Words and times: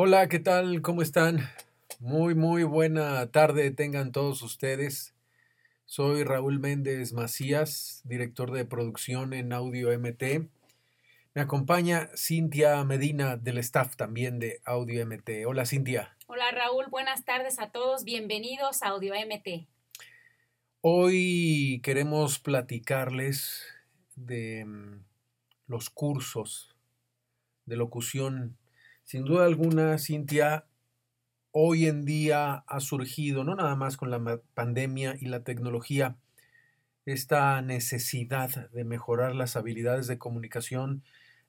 Hola, 0.00 0.28
¿qué 0.28 0.38
tal? 0.38 0.80
¿Cómo 0.80 1.02
están? 1.02 1.40
Muy, 1.98 2.36
muy 2.36 2.62
buena 2.62 3.32
tarde 3.32 3.72
tengan 3.72 4.12
todos 4.12 4.42
ustedes. 4.42 5.12
Soy 5.86 6.22
Raúl 6.22 6.60
Méndez 6.60 7.12
Macías, 7.12 8.02
director 8.04 8.52
de 8.52 8.64
producción 8.64 9.32
en 9.32 9.52
Audio 9.52 9.90
MT. 9.98 10.48
Me 11.34 11.42
acompaña 11.42 12.10
Cintia 12.16 12.84
Medina 12.84 13.36
del 13.36 13.58
staff 13.58 13.96
también 13.96 14.38
de 14.38 14.60
Audio 14.64 15.04
MT. 15.04 15.44
Hola 15.48 15.66
Cintia. 15.66 16.16
Hola 16.28 16.48
Raúl, 16.52 16.86
buenas 16.90 17.24
tardes 17.24 17.58
a 17.58 17.70
todos. 17.70 18.04
Bienvenidos 18.04 18.84
a 18.84 18.90
Audio 18.90 19.14
MT. 19.14 19.66
Hoy 20.80 21.80
queremos 21.82 22.38
platicarles 22.38 23.66
de 24.14 24.64
mm, 24.64 25.02
los 25.66 25.90
cursos 25.90 26.76
de 27.66 27.74
locución. 27.74 28.56
Sin 29.08 29.24
duda 29.24 29.46
alguna, 29.46 29.96
Cintia, 29.96 30.66
hoy 31.50 31.86
en 31.86 32.04
día 32.04 32.56
ha 32.66 32.80
surgido, 32.80 33.42
no 33.42 33.54
nada 33.54 33.74
más 33.74 33.96
con 33.96 34.10
la 34.10 34.42
pandemia 34.52 35.16
y 35.18 35.28
la 35.28 35.44
tecnología, 35.44 36.18
esta 37.06 37.62
necesidad 37.62 38.70
de 38.70 38.84
mejorar 38.84 39.34
las 39.34 39.56
habilidades 39.56 40.08
de 40.08 40.18
comunicación 40.18 41.04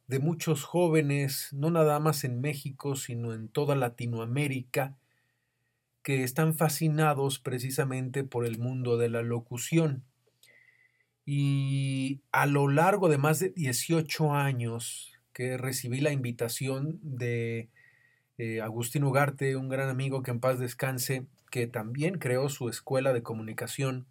de 0.08 0.20
muchos 0.20 0.64
jóvenes, 0.64 1.50
no 1.52 1.70
nada 1.70 2.00
más 2.00 2.24
en 2.24 2.40
México, 2.40 2.96
sino 2.96 3.34
en 3.34 3.50
toda 3.50 3.76
Latinoamérica, 3.76 4.96
que 6.02 6.24
están 6.24 6.56
fascinados 6.56 7.40
precisamente 7.40 8.24
por 8.24 8.46
el 8.46 8.58
mundo 8.58 8.98
de 8.98 9.10
la 9.10 9.22
locución. 9.22 10.06
Y 11.26 12.22
a 12.32 12.46
lo 12.46 12.70
largo 12.70 13.10
de 13.10 13.18
más 13.18 13.40
de 13.40 13.50
18 13.50 14.34
años 14.34 15.19
que 15.40 15.56
recibí 15.56 16.02
la 16.02 16.12
invitación 16.12 17.00
de 17.02 17.70
eh, 18.38 18.60
Agustín 18.60 19.06
Ugarte, 19.06 19.56
un 19.56 19.70
gran 19.70 19.88
amigo 19.88 20.22
que 20.22 20.32
en 20.32 20.42
paz 20.42 20.60
descanse, 20.60 21.28
que 21.50 21.66
también 21.66 22.20
creó 22.20 22.50
su 22.50 22.68
escuela 22.68 23.14
de 23.14 23.24
comunicación, 23.24 24.06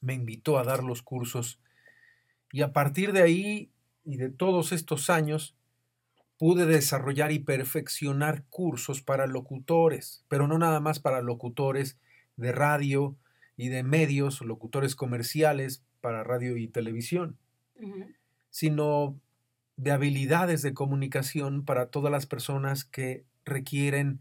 me 0.00 0.14
invitó 0.14 0.56
a 0.56 0.62
dar 0.62 0.84
los 0.84 1.02
cursos. 1.02 1.58
Y 2.52 2.62
a 2.62 2.72
partir 2.72 3.10
de 3.10 3.22
ahí 3.22 3.72
y 4.04 4.16
de 4.16 4.30
todos 4.30 4.70
estos 4.70 5.10
años, 5.10 5.56
pude 6.38 6.66
desarrollar 6.66 7.32
y 7.32 7.40
perfeccionar 7.40 8.44
cursos 8.48 9.02
para 9.02 9.26
locutores, 9.26 10.24
pero 10.28 10.46
no 10.46 10.56
nada 10.56 10.78
más 10.78 11.00
para 11.00 11.20
locutores 11.20 11.98
de 12.36 12.52
radio 12.52 13.16
y 13.56 13.70
de 13.70 13.82
medios, 13.82 14.40
locutores 14.42 14.94
comerciales 14.94 15.82
para 16.00 16.22
radio 16.22 16.56
y 16.56 16.68
televisión, 16.68 17.36
sino 18.50 19.20
de 19.78 19.92
habilidades 19.92 20.60
de 20.60 20.74
comunicación 20.74 21.64
para 21.64 21.86
todas 21.86 22.10
las 22.10 22.26
personas 22.26 22.84
que 22.84 23.24
requieren 23.44 24.20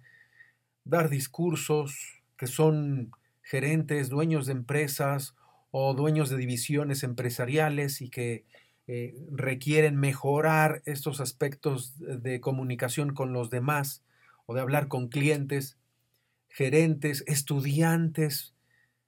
dar 0.86 1.10
discursos, 1.10 2.22
que 2.38 2.46
son 2.48 3.12
gerentes, 3.42 4.10
dueños 4.10 4.46
de 4.46 4.54
empresas 4.54 5.36
o 5.72 5.96
dueños 5.96 6.30
de 6.30 6.38
divisiones 6.38 7.04
empresariales 7.04 8.02
y 8.02 8.10
que 8.10 8.46
eh, 8.86 9.16
requieren 9.32 9.96
mejorar 9.96 10.84
estos 10.86 11.20
aspectos 11.20 11.96
de 11.98 12.40
comunicación 12.40 13.14
con 13.14 13.34
los 13.34 13.50
demás 13.50 14.04
o 14.46 14.54
de 14.54 14.62
hablar 14.62 14.88
con 14.88 15.08
clientes, 15.10 15.78
gerentes, 16.50 17.24
estudiantes 17.26 18.54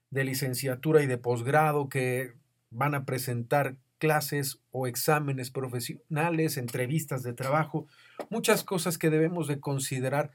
de 0.09 0.23
licenciatura 0.23 1.03
y 1.03 1.08
de 1.08 1.20
posgrado 1.20 1.89
que 1.89 2.33
van 2.72 2.95
a 2.95 3.05
presentar 3.05 3.75
clases 4.00 4.59
o 4.72 4.88
exámenes 4.88 5.52
profesionales, 5.52 6.58
entrevistas 6.58 7.21
de 7.21 7.33
trabajo, 7.33 7.86
muchas 8.30 8.64
cosas 8.64 8.98
que 8.98 9.11
debemos 9.11 9.48
de 9.48 9.60
considerar 9.60 10.32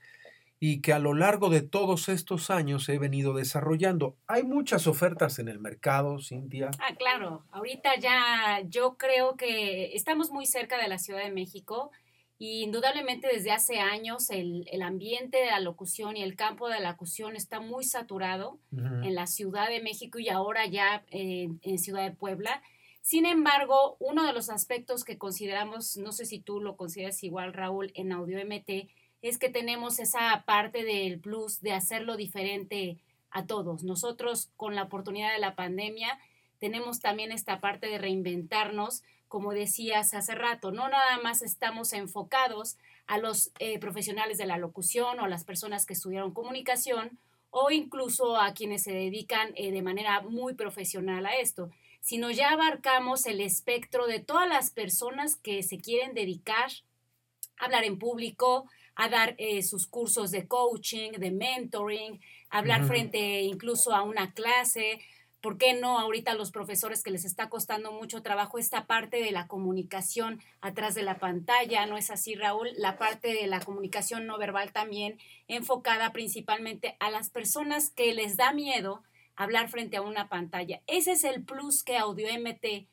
y 0.60 0.80
que 0.80 0.92
a 0.92 0.98
lo 0.98 1.14
largo 1.14 1.50
de 1.50 1.62
todos 1.62 2.08
estos 2.08 2.50
años 2.50 2.88
he 2.88 2.98
venido 2.98 3.34
desarrollando. 3.34 4.16
Hay 4.26 4.44
muchas 4.44 4.86
ofertas 4.86 5.38
en 5.38 5.48
el 5.48 5.58
mercado, 5.58 6.18
Cintia. 6.20 6.70
Ah, 6.78 6.94
claro. 6.96 7.44
Ahorita 7.50 7.98
ya 7.98 8.62
yo 8.68 8.96
creo 8.96 9.36
que 9.36 9.94
estamos 9.94 10.30
muy 10.30 10.46
cerca 10.46 10.80
de 10.80 10.88
la 10.88 10.98
Ciudad 10.98 11.22
de 11.22 11.32
México 11.32 11.90
y 12.38 12.62
indudablemente 12.62 13.28
desde 13.28 13.52
hace 13.52 13.78
años 13.78 14.30
el, 14.30 14.66
ambiente 14.82 15.38
de 15.38 15.46
la 15.46 15.60
locución 15.60 16.16
y 16.16 16.22
el 16.22 16.36
campo 16.36 16.68
de 16.68 16.80
la 16.80 16.92
locución 16.92 17.36
está 17.36 17.60
muy 17.60 17.84
saturado 17.84 18.58
en 18.72 19.14
la 19.14 19.26
Ciudad 19.26 19.68
de 19.68 19.82
México 19.82 20.18
y 20.18 20.28
ahora 20.28 20.66
ya 20.66 21.04
en 21.10 21.78
Ciudad 21.78 22.04
de 22.04 22.16
Puebla. 22.16 22.62
Sin 23.04 23.26
embargo, 23.26 23.98
uno 24.00 24.24
de 24.24 24.32
los 24.32 24.48
aspectos 24.48 25.04
que 25.04 25.18
consideramos, 25.18 25.98
no 25.98 26.10
sé 26.10 26.24
si 26.24 26.38
tú 26.38 26.62
lo 26.62 26.78
consideras 26.78 27.22
igual, 27.22 27.52
Raúl, 27.52 27.92
en 27.94 28.12
Audio 28.12 28.38
MT, 28.42 28.88
es 29.20 29.36
que 29.36 29.50
tenemos 29.50 29.98
esa 29.98 30.42
parte 30.46 30.84
del 30.84 31.20
plus 31.20 31.60
de 31.60 31.72
hacerlo 31.72 32.16
diferente 32.16 32.96
a 33.30 33.44
todos. 33.44 33.84
Nosotros 33.84 34.52
con 34.56 34.74
la 34.74 34.84
oportunidad 34.84 35.34
de 35.34 35.38
la 35.38 35.54
pandemia 35.54 36.18
tenemos 36.58 37.00
también 37.00 37.30
esta 37.30 37.60
parte 37.60 37.88
de 37.88 37.98
reinventarnos, 37.98 39.02
como 39.28 39.52
decías 39.52 40.14
hace 40.14 40.34
rato, 40.34 40.72
no 40.72 40.88
nada 40.88 41.18
más 41.22 41.42
estamos 41.42 41.92
enfocados 41.92 42.78
a 43.06 43.18
los 43.18 43.50
eh, 43.58 43.78
profesionales 43.78 44.38
de 44.38 44.46
la 44.46 44.56
locución 44.56 45.20
o 45.20 45.26
las 45.26 45.44
personas 45.44 45.84
que 45.84 45.92
estudiaron 45.92 46.32
comunicación 46.32 47.18
o 47.50 47.70
incluso 47.70 48.38
a 48.38 48.54
quienes 48.54 48.82
se 48.82 48.92
dedican 48.92 49.52
eh, 49.56 49.72
de 49.72 49.82
manera 49.82 50.22
muy 50.22 50.54
profesional 50.54 51.26
a 51.26 51.36
esto, 51.36 51.68
sino 52.04 52.30
ya 52.30 52.50
abarcamos 52.50 53.24
el 53.24 53.40
espectro 53.40 54.06
de 54.06 54.20
todas 54.20 54.46
las 54.46 54.68
personas 54.68 55.36
que 55.36 55.62
se 55.62 55.78
quieren 55.78 56.12
dedicar 56.12 56.70
a 57.56 57.64
hablar 57.64 57.84
en 57.84 57.98
público, 57.98 58.68
a 58.94 59.08
dar 59.08 59.34
eh, 59.38 59.62
sus 59.62 59.86
cursos 59.86 60.30
de 60.30 60.46
coaching, 60.46 61.12
de 61.12 61.30
mentoring, 61.30 62.20
hablar 62.50 62.84
frente 62.84 63.40
incluso 63.40 63.94
a 63.94 64.02
una 64.02 64.34
clase. 64.34 65.00
¿Por 65.40 65.56
qué 65.56 65.72
no 65.72 65.98
ahorita 65.98 66.32
a 66.32 66.34
los 66.34 66.50
profesores 66.50 67.02
que 67.02 67.10
les 67.10 67.24
está 67.24 67.48
costando 67.48 67.90
mucho 67.90 68.20
trabajo 68.20 68.58
esta 68.58 68.86
parte 68.86 69.22
de 69.22 69.32
la 69.32 69.46
comunicación 69.46 70.42
atrás 70.60 70.94
de 70.94 71.04
la 71.04 71.18
pantalla? 71.18 71.86
¿No 71.86 71.96
es 71.96 72.10
así, 72.10 72.34
Raúl? 72.34 72.68
La 72.76 72.98
parte 72.98 73.32
de 73.32 73.46
la 73.46 73.60
comunicación 73.60 74.26
no 74.26 74.36
verbal 74.36 74.72
también 74.72 75.18
enfocada 75.48 76.12
principalmente 76.12 76.98
a 77.00 77.10
las 77.10 77.30
personas 77.30 77.88
que 77.88 78.12
les 78.12 78.36
da 78.36 78.52
miedo 78.52 79.02
hablar 79.36 79.68
frente 79.68 79.96
a 79.96 80.02
una 80.02 80.28
pantalla. 80.28 80.82
Ese 80.86 81.12
es 81.12 81.24
el 81.24 81.44
plus 81.44 81.82
que 81.82 81.96
Audio 81.96 82.28
MT 82.28 82.88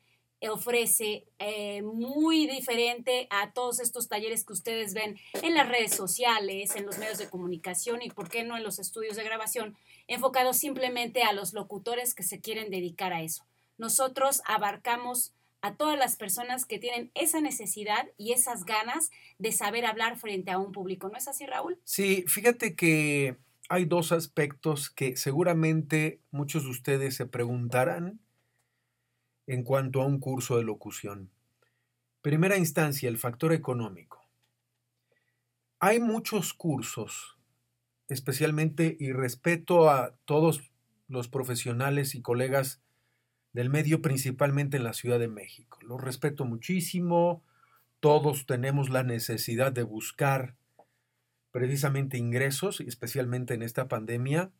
ofrece 0.50 1.24
eh, 1.38 1.82
muy 1.82 2.46
diferente 2.46 3.26
a 3.30 3.52
todos 3.52 3.80
estos 3.80 4.08
talleres 4.08 4.44
que 4.44 4.52
ustedes 4.52 4.94
ven 4.94 5.18
en 5.34 5.54
las 5.54 5.68
redes 5.68 5.94
sociales, 5.94 6.74
en 6.74 6.86
los 6.86 6.98
medios 6.98 7.18
de 7.18 7.30
comunicación 7.30 8.02
y, 8.02 8.10
por 8.10 8.28
qué 8.28 8.42
no, 8.42 8.56
en 8.56 8.64
los 8.64 8.78
estudios 8.78 9.16
de 9.16 9.24
grabación, 9.24 9.76
enfocados 10.08 10.56
simplemente 10.56 11.22
a 11.22 11.32
los 11.32 11.52
locutores 11.52 12.14
que 12.14 12.22
se 12.22 12.40
quieren 12.40 12.70
dedicar 12.70 13.12
a 13.12 13.22
eso. 13.22 13.44
Nosotros 13.78 14.42
abarcamos 14.44 15.32
a 15.60 15.76
todas 15.76 15.96
las 15.96 16.16
personas 16.16 16.66
que 16.66 16.80
tienen 16.80 17.12
esa 17.14 17.40
necesidad 17.40 18.08
y 18.16 18.32
esas 18.32 18.64
ganas 18.64 19.10
de 19.38 19.52
saber 19.52 19.86
hablar 19.86 20.18
frente 20.18 20.50
a 20.50 20.58
un 20.58 20.72
público. 20.72 21.08
¿No 21.08 21.16
es 21.16 21.28
así, 21.28 21.46
Raúl? 21.46 21.78
Sí, 21.84 22.24
fíjate 22.26 22.74
que 22.74 23.36
hay 23.72 23.86
dos 23.86 24.12
aspectos 24.12 24.90
que 24.90 25.16
seguramente 25.16 26.20
muchos 26.30 26.64
de 26.64 26.68
ustedes 26.68 27.16
se 27.16 27.24
preguntarán 27.24 28.20
en 29.46 29.62
cuanto 29.62 30.02
a 30.02 30.04
un 30.04 30.20
curso 30.20 30.58
de 30.58 30.62
locución. 30.62 31.30
Primera 32.20 32.58
instancia, 32.58 33.08
el 33.08 33.16
factor 33.16 33.50
económico. 33.54 34.28
Hay 35.80 36.00
muchos 36.00 36.52
cursos, 36.52 37.38
especialmente 38.08 38.94
y 39.00 39.12
respeto 39.12 39.88
a 39.88 40.16
todos 40.26 40.70
los 41.08 41.28
profesionales 41.28 42.14
y 42.14 42.20
colegas 42.20 42.82
del 43.54 43.70
medio, 43.70 44.02
principalmente 44.02 44.76
en 44.76 44.84
la 44.84 44.92
Ciudad 44.92 45.18
de 45.18 45.28
México. 45.28 45.78
Los 45.80 46.02
respeto 46.02 46.44
muchísimo, 46.44 47.42
todos 48.00 48.44
tenemos 48.44 48.90
la 48.90 49.02
necesidad 49.02 49.72
de 49.72 49.82
buscar 49.82 50.56
precisamente 51.52 52.18
ingresos, 52.18 52.80
especialmente 52.80 53.54
en 53.54 53.62
esta 53.62 53.86
pandemia, 53.86 54.50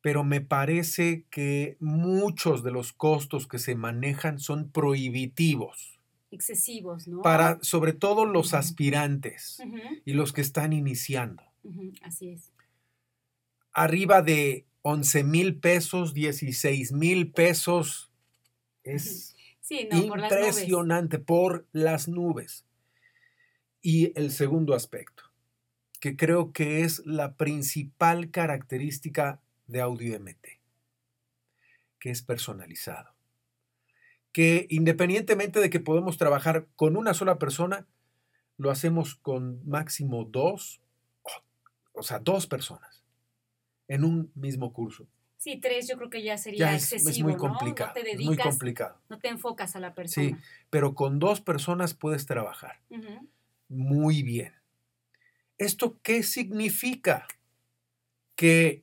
pero 0.00 0.24
me 0.24 0.40
parece 0.40 1.26
que 1.30 1.76
muchos 1.78 2.64
de 2.64 2.72
los 2.72 2.92
costos 2.92 3.46
que 3.46 3.58
se 3.58 3.76
manejan 3.76 4.40
son 4.40 4.70
prohibitivos. 4.70 6.00
Excesivos, 6.32 7.06
¿no? 7.06 7.22
Para 7.22 7.58
sobre 7.62 7.92
todo 7.92 8.24
los 8.26 8.52
aspirantes 8.54 9.62
y 10.04 10.14
los 10.14 10.32
que 10.32 10.40
están 10.40 10.72
iniciando. 10.72 11.44
Así 12.02 12.30
es. 12.30 12.52
Arriba 13.72 14.22
de 14.22 14.66
11 14.82 15.24
mil 15.24 15.60
pesos, 15.60 16.14
16 16.14 16.92
mil 16.92 17.30
pesos. 17.30 18.10
Es 18.82 19.36
impresionante 19.70 21.18
por 21.18 21.66
las 21.72 22.08
nubes. 22.08 22.64
Y 23.80 24.18
el 24.18 24.30
segundo 24.30 24.74
aspecto, 24.74 25.24
que 26.02 26.16
creo 26.16 26.52
que 26.52 26.80
es 26.80 27.06
la 27.06 27.36
principal 27.36 28.32
característica 28.32 29.40
de 29.68 29.80
Audio 29.82 30.16
MT, 30.18 30.58
que 32.00 32.10
es 32.10 32.22
personalizado. 32.22 33.14
Que 34.32 34.66
independientemente 34.68 35.60
de 35.60 35.70
que 35.70 35.78
podemos 35.78 36.18
trabajar 36.18 36.66
con 36.74 36.96
una 36.96 37.14
sola 37.14 37.38
persona, 37.38 37.86
lo 38.56 38.72
hacemos 38.72 39.14
con 39.14 39.64
máximo 39.64 40.24
dos 40.24 40.80
o 41.92 42.02
sea, 42.02 42.18
dos 42.18 42.48
personas 42.48 43.04
en 43.86 44.02
un 44.02 44.32
mismo 44.34 44.72
curso. 44.72 45.06
Sí, 45.36 45.60
tres 45.60 45.86
yo 45.86 45.96
creo 45.98 46.10
que 46.10 46.24
ya 46.24 46.36
sería 46.36 46.66
Ya 46.66 46.74
excesivo, 46.74 47.10
es 47.10 47.22
muy 47.22 47.32
¿no? 47.34 47.38
complicado. 47.38 47.92
No 47.94 48.02
te 48.02 48.10
es 48.10 48.16
muy 48.16 48.24
dedicas, 48.26 48.46
complicado. 48.48 48.98
no 49.08 49.18
te 49.20 49.28
enfocas 49.28 49.76
a 49.76 49.78
la 49.78 49.90
Sí, 49.90 49.94
persona. 49.94 50.42
pero 50.68 50.94
con 50.96 51.20
dos 51.20 51.40
personas 51.40 51.94
puedes 51.94 52.26
trabajar 52.26 52.80
muy 53.68 54.24
bien. 54.24 54.52
¿Esto 55.62 55.98
qué 56.02 56.24
significa? 56.24 57.26
Que 58.34 58.82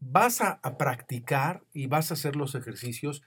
vas 0.00 0.40
a, 0.40 0.58
a 0.62 0.76
practicar 0.76 1.62
y 1.72 1.86
vas 1.86 2.10
a 2.10 2.14
hacer 2.14 2.34
los 2.34 2.54
ejercicios 2.56 3.22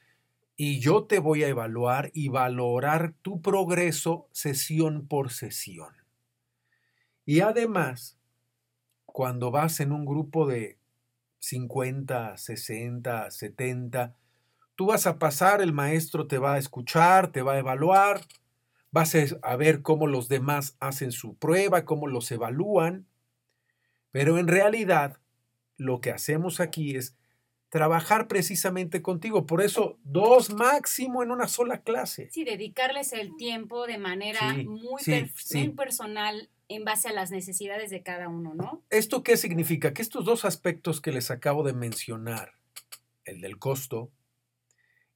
y 0.58 0.82
yo 0.82 1.06
te 1.06 1.20
voy 1.20 1.44
a 1.44 1.48
evaluar 1.48 2.12
y 2.14 2.28
valorar 2.28 3.14
tu 3.22 3.42
progreso 3.42 4.28
sesión 4.34 5.08
por 5.08 5.32
sesión. 5.32 5.96
Y 7.26 7.40
además, 7.40 8.18
cuando 9.06 9.52
vas 9.52 9.80
en 9.80 9.94
un 9.94 10.04
grupo 10.06 10.46
de 10.46 10.78
50, 11.40 12.36
60, 12.36 13.32
70, 13.32 14.16
tú 14.76 14.88
vas 14.88 15.08
a 15.08 15.18
pasar, 15.18 15.62
el 15.62 15.72
maestro 15.72 16.28
te 16.28 16.40
va 16.40 16.56
a 16.56 16.58
escuchar, 16.58 17.32
te 17.32 17.42
va 17.42 17.54
a 17.54 17.60
evaluar, 17.60 18.20
vas 18.92 19.16
a 19.42 19.56
ver 19.56 19.82
cómo 19.82 20.08
los 20.08 20.28
demás 20.30 20.76
hacen 20.80 21.12
su 21.12 21.36
prueba, 21.38 21.86
cómo 21.86 22.08
los 22.08 22.32
evalúan, 22.32 23.08
pero 24.12 24.38
en 24.38 24.48
realidad 24.48 25.18
lo 25.78 26.02
que 26.02 26.12
hacemos 26.12 26.60
aquí 26.60 26.96
es 26.96 27.16
trabajar 27.70 28.28
precisamente 28.28 29.02
contigo. 29.04 29.46
Por 29.46 29.62
eso, 29.62 30.00
dos 30.04 30.50
máximo 30.52 31.22
en 31.22 31.30
una 31.32 31.48
sola 31.48 31.84
clase. 31.84 32.30
Sí, 32.32 32.44
dedicarles 32.44 33.14
el 33.14 33.36
tiempo 33.38 33.86
de 33.86 34.00
manera 34.00 34.56
Sí, 34.56 34.66
muy, 34.66 35.02
sí, 35.04 35.12
per- 35.12 35.30
sí. 35.36 35.58
muy 35.60 35.70
personal 35.76 36.50
en 36.68 36.84
base 36.84 37.10
a 37.10 37.14
las 37.14 37.30
necesidades 37.32 37.92
de 37.92 38.02
cada 38.02 38.28
uno, 38.28 38.56
¿no? 38.56 38.84
¿Esto 38.90 39.22
qué 39.24 39.38
significa? 39.38 39.94
Que 39.94 40.02
estos 40.02 40.26
dos 40.26 40.46
aspectos 40.46 41.00
que 41.02 41.12
les 41.12 41.30
acabo 41.32 41.64
de 41.64 41.74
mencionar, 41.74 42.54
el 43.26 43.42
del 43.42 43.60
costo, 43.60 44.12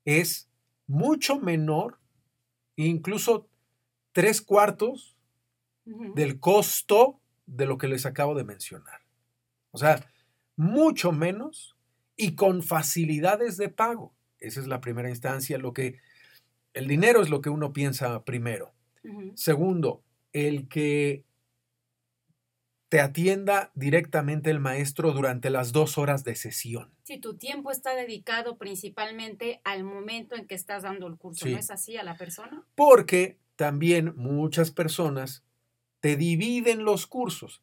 es 0.06 0.50
mucho 0.88 1.40
menor, 1.40 2.00
incluso 2.76 3.48
tres 4.14 4.42
cuartos 4.42 5.18
del 5.86 6.40
costo 6.40 7.20
de 7.46 7.66
lo 7.66 7.78
que 7.78 7.88
les 7.90 8.06
acabo 8.06 8.36
de 8.36 8.46
mencionar. 8.46 9.02
O 9.72 9.78
sea, 9.78 10.10
mucho 10.56 11.12
menos 11.12 11.76
y 12.16 12.36
con 12.36 12.64
facilidades 12.64 13.58
de 13.58 13.70
pago. 13.70 14.14
Esa 14.40 14.62
es 14.62 14.68
la 14.68 14.80
primera 14.80 15.10
instancia. 15.10 15.58
Lo 15.58 15.74
que 15.74 16.00
el 16.74 16.88
dinero 16.88 17.22
es 17.22 17.30
lo 17.30 17.42
que 17.42 17.50
uno 17.50 17.74
piensa 17.74 18.24
primero. 18.24 18.74
Segundo, 19.36 20.04
el 20.32 20.70
que 20.70 21.26
te 22.88 23.02
atienda 23.02 23.72
directamente 23.74 24.52
el 24.52 24.60
maestro 24.60 25.12
durante 25.12 25.50
las 25.50 25.72
dos 25.72 25.98
horas 25.98 26.24
de 26.24 26.36
sesión. 26.36 26.94
Si 27.04 27.18
tu 27.18 27.36
tiempo 27.38 27.72
está 27.72 27.96
dedicado 27.96 28.58
principalmente 28.58 29.62
al 29.64 29.84
momento 29.84 30.36
en 30.36 30.46
que 30.46 30.56
estás 30.56 30.84
dando 30.84 31.08
el 31.08 31.18
curso, 31.18 31.46
Sí. 31.46 31.52
¿no 31.52 31.58
es 31.58 31.72
así 31.72 31.98
a 31.98 32.04
la 32.04 32.16
persona? 32.16 32.64
Porque 32.76 33.40
también 33.56 34.14
muchas 34.16 34.72
personas 34.72 35.44
te 36.00 36.16
dividen 36.16 36.84
los 36.84 37.08
cursos. 37.08 37.62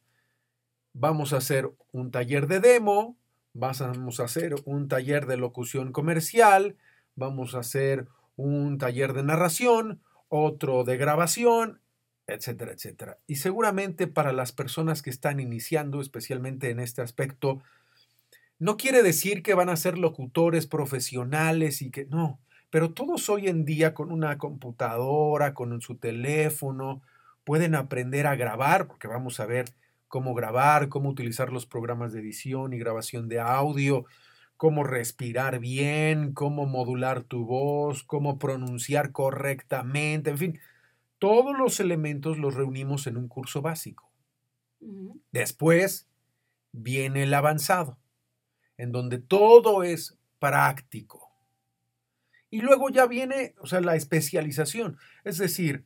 Vamos 0.93 1.33
a 1.33 1.37
hacer 1.37 1.71
un 1.91 2.11
taller 2.11 2.47
de 2.47 2.59
demo, 2.59 3.17
vamos 3.53 4.19
a 4.19 4.23
hacer 4.23 4.55
un 4.65 4.87
taller 4.87 5.25
de 5.25 5.37
locución 5.37 5.91
comercial, 5.91 6.75
vamos 7.15 7.55
a 7.55 7.59
hacer 7.59 8.07
un 8.35 8.77
taller 8.77 9.13
de 9.13 9.23
narración, 9.23 10.01
otro 10.27 10.83
de 10.83 10.97
grabación, 10.97 11.81
etcétera, 12.27 12.71
etcétera. 12.71 13.17
Y 13.27 13.35
seguramente 13.35 14.07
para 14.07 14.33
las 14.33 14.51
personas 14.51 15.01
que 15.01 15.09
están 15.09 15.39
iniciando, 15.39 16.01
especialmente 16.01 16.69
en 16.69 16.79
este 16.79 17.01
aspecto, 17.01 17.61
no 18.59 18.77
quiere 18.77 19.03
decir 19.03 19.43
que 19.43 19.53
van 19.53 19.69
a 19.69 19.75
ser 19.75 19.97
locutores 19.97 20.67
profesionales 20.67 21.81
y 21.81 21.91
que 21.91 22.05
no, 22.05 22.39
pero 22.71 22.93
todos 22.93 23.29
hoy 23.29 23.47
en 23.47 23.65
día 23.65 23.93
con 23.93 24.11
una 24.11 24.37
computadora, 24.37 25.53
con 25.53 25.79
su 25.81 25.97
teléfono, 25.97 27.01
pueden 27.43 27.75
aprender 27.75 28.25
a 28.25 28.35
grabar, 28.35 28.87
porque 28.87 29.07
vamos 29.07 29.39
a 29.39 29.45
ver 29.45 29.65
cómo 30.07 30.33
grabar, 30.33 30.89
cómo 30.89 31.09
utilizar 31.09 31.51
los 31.51 31.65
programas 31.65 32.13
de 32.13 32.21
edición 32.21 32.73
y 32.73 32.79
grabación 32.79 33.27
de 33.27 33.39
audio, 33.39 34.05
cómo 34.57 34.83
respirar 34.83 35.59
bien, 35.59 36.33
cómo 36.33 36.65
modular 36.65 37.23
tu 37.23 37.45
voz, 37.45 38.03
cómo 38.03 38.39
pronunciar 38.39 39.11
correctamente, 39.11 40.29
en 40.29 40.37
fin, 40.37 40.59
todos 41.19 41.57
los 41.57 41.79
elementos 41.79 42.37
los 42.37 42.55
reunimos 42.55 43.05
en 43.05 43.17
un 43.17 43.27
curso 43.27 43.61
básico. 43.61 44.11
Después 45.31 46.07
viene 46.71 47.23
el 47.23 47.33
avanzado, 47.33 47.97
en 48.77 48.91
donde 48.91 49.19
todo 49.19 49.83
es 49.83 50.17
práctico. 50.39 51.30
Y 52.51 52.61
luego 52.61 52.89
ya 52.89 53.07
viene, 53.07 53.55
o 53.59 53.65
sea, 53.65 53.81
la 53.81 53.95
especialización. 53.95 54.97
Es 55.23 55.37
decir, 55.37 55.85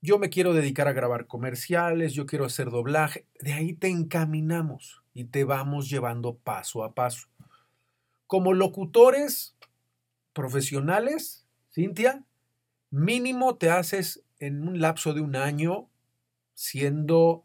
yo 0.00 0.18
me 0.18 0.30
quiero 0.30 0.54
dedicar 0.54 0.86
a 0.86 0.92
grabar 0.92 1.26
comerciales, 1.26 2.14
yo 2.14 2.24
quiero 2.24 2.44
hacer 2.44 2.70
doblaje. 2.70 3.26
De 3.40 3.52
ahí 3.52 3.74
te 3.74 3.88
encaminamos 3.88 5.02
y 5.12 5.24
te 5.24 5.42
vamos 5.42 5.90
llevando 5.90 6.36
paso 6.36 6.84
a 6.84 6.94
paso. 6.94 7.26
Como 8.28 8.54
locutores 8.54 9.56
profesionales, 10.32 11.44
Cintia, 11.72 12.24
mínimo 12.90 13.56
te 13.56 13.70
haces 13.70 14.22
en 14.38 14.68
un 14.68 14.80
lapso 14.80 15.14
de 15.14 15.20
un 15.20 15.34
año 15.34 15.90
siendo, 16.54 17.44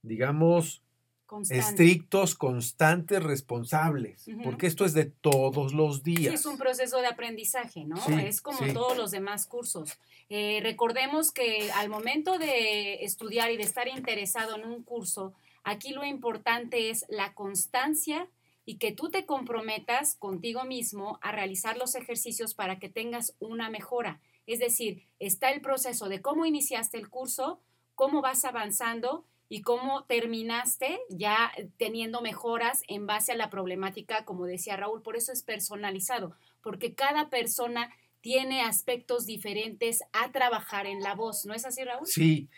digamos, 0.00 0.82
Constante. 1.32 1.64
estrictos, 1.66 2.34
constantes, 2.34 3.22
responsables, 3.22 4.26
porque 4.44 4.66
esto 4.66 4.84
es 4.84 4.92
de 4.92 5.06
todos 5.06 5.72
los 5.72 6.02
Sí, 6.02 6.14
días. 6.14 6.34
es 6.34 6.44
un 6.44 6.58
proceso 6.58 6.98
de 6.98 7.06
aprendizaje, 7.06 7.86
¿no? 7.86 7.96
Sí, 7.96 8.12
es 8.22 8.42
como 8.42 8.58
sí. 8.58 8.74
todos 8.74 8.98
los 8.98 9.10
demás 9.12 9.46
cursos. 9.46 9.98
Eh, 10.28 10.60
recordemos 10.62 11.32
que 11.32 11.72
al 11.72 11.88
momento 11.88 12.36
de 12.38 13.02
estudiar 13.04 13.50
y 13.50 13.56
de 13.56 13.62
estar 13.62 13.88
interesado 13.88 14.56
en 14.56 14.66
un 14.66 14.82
curso, 14.82 15.32
aquí 15.64 15.92
lo 15.94 16.04
importante 16.04 16.90
es 16.90 17.06
la 17.08 17.32
constancia 17.32 18.28
y 18.66 18.76
que 18.76 18.92
tú 18.92 19.08
te 19.08 19.24
comprometas 19.24 20.16
contigo 20.16 20.64
mismo 20.66 21.18
a 21.22 21.32
realizar 21.32 21.78
los 21.78 21.94
ejercicios 21.94 22.54
para 22.54 22.78
que 22.78 22.90
tengas 22.90 23.34
una 23.40 23.70
mejora. 23.70 24.20
Es 24.46 24.58
decir, 24.58 25.06
está 25.18 25.50
el 25.50 25.62
proceso 25.62 26.10
de 26.10 26.20
cómo 26.20 26.44
iniciaste 26.44 26.98
el 26.98 27.08
curso, 27.08 27.58
cómo 27.94 28.20
vas 28.20 28.44
avanzando 28.44 29.24
y 29.52 29.60
cómo 29.60 30.04
terminaste 30.04 30.98
ya 31.10 31.52
teniendo 31.76 32.22
mejoras 32.22 32.82
en 32.88 33.06
base 33.06 33.32
a 33.32 33.36
la 33.36 33.50
problemática, 33.50 34.24
como 34.24 34.46
decía 34.46 34.78
Raúl. 34.78 35.02
Por 35.02 35.14
eso 35.14 35.30
es 35.30 35.42
personalizado, 35.42 36.34
porque 36.62 36.94
cada 36.94 37.28
persona 37.28 37.90
tiene 38.22 38.62
aspectos 38.62 39.26
diferentes 39.26 40.00
a 40.14 40.32
trabajar 40.32 40.86
en 40.86 41.00
la 41.00 41.14
voz. 41.14 41.44
¿No 41.44 41.52
es 41.52 41.66
así, 41.66 41.84
Raúl? 41.84 42.06
Sí. 42.06 42.48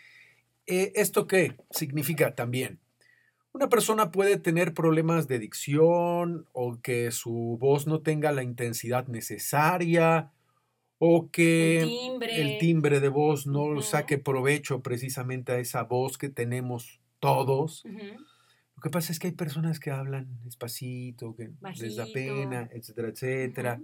Eh, 0.67 0.93
¿Esto 0.95 1.27
qué 1.27 1.57
significa 1.73 2.37
también? 2.37 2.79
Una 3.51 3.69
persona 3.69 4.13
puede 4.13 4.39
tener 4.39 4.73
problemas 4.73 5.27
de 5.27 5.41
dicción 5.41 6.47
o 6.53 6.81
que 6.81 7.11
su 7.11 7.59
voz 7.59 7.89
no 7.89 8.03
tenga 8.03 8.31
la 8.31 8.45
intensidad 8.45 9.09
necesaria 9.09 10.31
o 10.99 11.31
que 11.31 11.81
El 11.83 11.89
timbre. 11.89 12.41
el 12.41 12.59
timbre 12.59 13.01
de 13.01 13.09
voz 13.09 13.47
no 13.47 13.65
Ujú. 13.65 13.83
saque 13.83 14.19
provecho 14.19 14.81
precisamente 14.83 15.53
a 15.53 15.59
esa 15.59 15.83
voz 15.83 16.17
que 16.19 16.29
tenemos 16.29 17.01
todos. 17.21 17.85
Ujú. 17.85 17.99
Lo 18.77 18.83
que 18.83 18.91
pasa 18.91 19.13
es 19.13 19.19
que 19.19 19.29
hay 19.29 19.33
personas 19.35 19.81
que 19.81 19.91
hablan 19.91 20.29
despacito, 20.43 21.35
que 21.37 21.51
les 21.79 21.97
da 21.97 22.03
Bajito. 22.05 22.13
pena, 22.13 22.69
etcétera, 22.73 23.09
etcétera. 23.09 23.81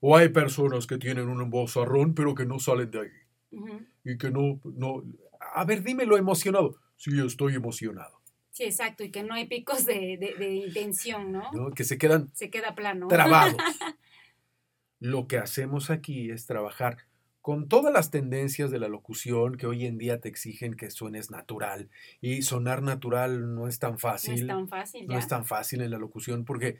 O 0.00 0.16
hay 0.16 0.28
personas 0.28 0.86
que 0.86 0.98
tienen 0.98 1.28
un 1.28 1.48
vozarrón 1.50 2.14
pero 2.14 2.34
que 2.34 2.44
no 2.44 2.58
salen 2.58 2.90
de 2.90 3.00
ahí 3.00 3.08
y 4.04 4.18
que 4.18 4.30
no, 4.30 4.60
no... 4.64 5.02
A 5.54 5.64
ver, 5.64 5.82
dímelo 5.82 6.16
emocionado. 6.16 6.76
Sí, 6.96 7.10
estoy 7.24 7.54
emocionado. 7.54 8.20
Sí, 8.50 8.64
exacto, 8.64 9.04
y 9.04 9.10
que 9.10 9.22
no 9.22 9.34
hay 9.34 9.46
picos 9.46 9.84
de, 9.86 10.16
de- 10.18 10.34
de 10.38 10.54
intención, 10.54 11.30
¿no? 11.32 11.50
¿no? 11.52 11.70
Que 11.72 11.84
se 11.84 11.98
quedan 11.98 12.28
Se 12.34 12.50
queda 12.50 12.74
plano. 12.74 13.06
trabados. 13.08 13.56
Lo 15.06 15.28
que 15.28 15.38
hacemos 15.38 15.90
aquí 15.90 16.30
es 16.30 16.46
trabajar 16.46 16.96
con 17.40 17.68
todas 17.68 17.92
las 17.92 18.10
tendencias 18.10 18.72
de 18.72 18.80
la 18.80 18.88
locución 18.88 19.56
que 19.56 19.68
hoy 19.68 19.86
en 19.86 19.98
día 19.98 20.20
te 20.20 20.28
exigen 20.28 20.74
que 20.74 20.90
suenes 20.90 21.30
natural. 21.30 21.88
Y 22.20 22.42
sonar 22.42 22.82
natural 22.82 23.54
no 23.54 23.68
es 23.68 23.78
tan 23.78 23.92
No 23.92 23.98
fácil. 23.98 24.40
es 24.40 24.46
tan 24.48 24.68
fácil 24.68 25.06
no 25.06 25.12
ya. 25.12 25.18
es 25.20 25.28
tan 25.28 25.44
fácil 25.44 25.80
en 25.82 25.92
la 25.92 25.98
locución 25.98 26.44
porque 26.44 26.78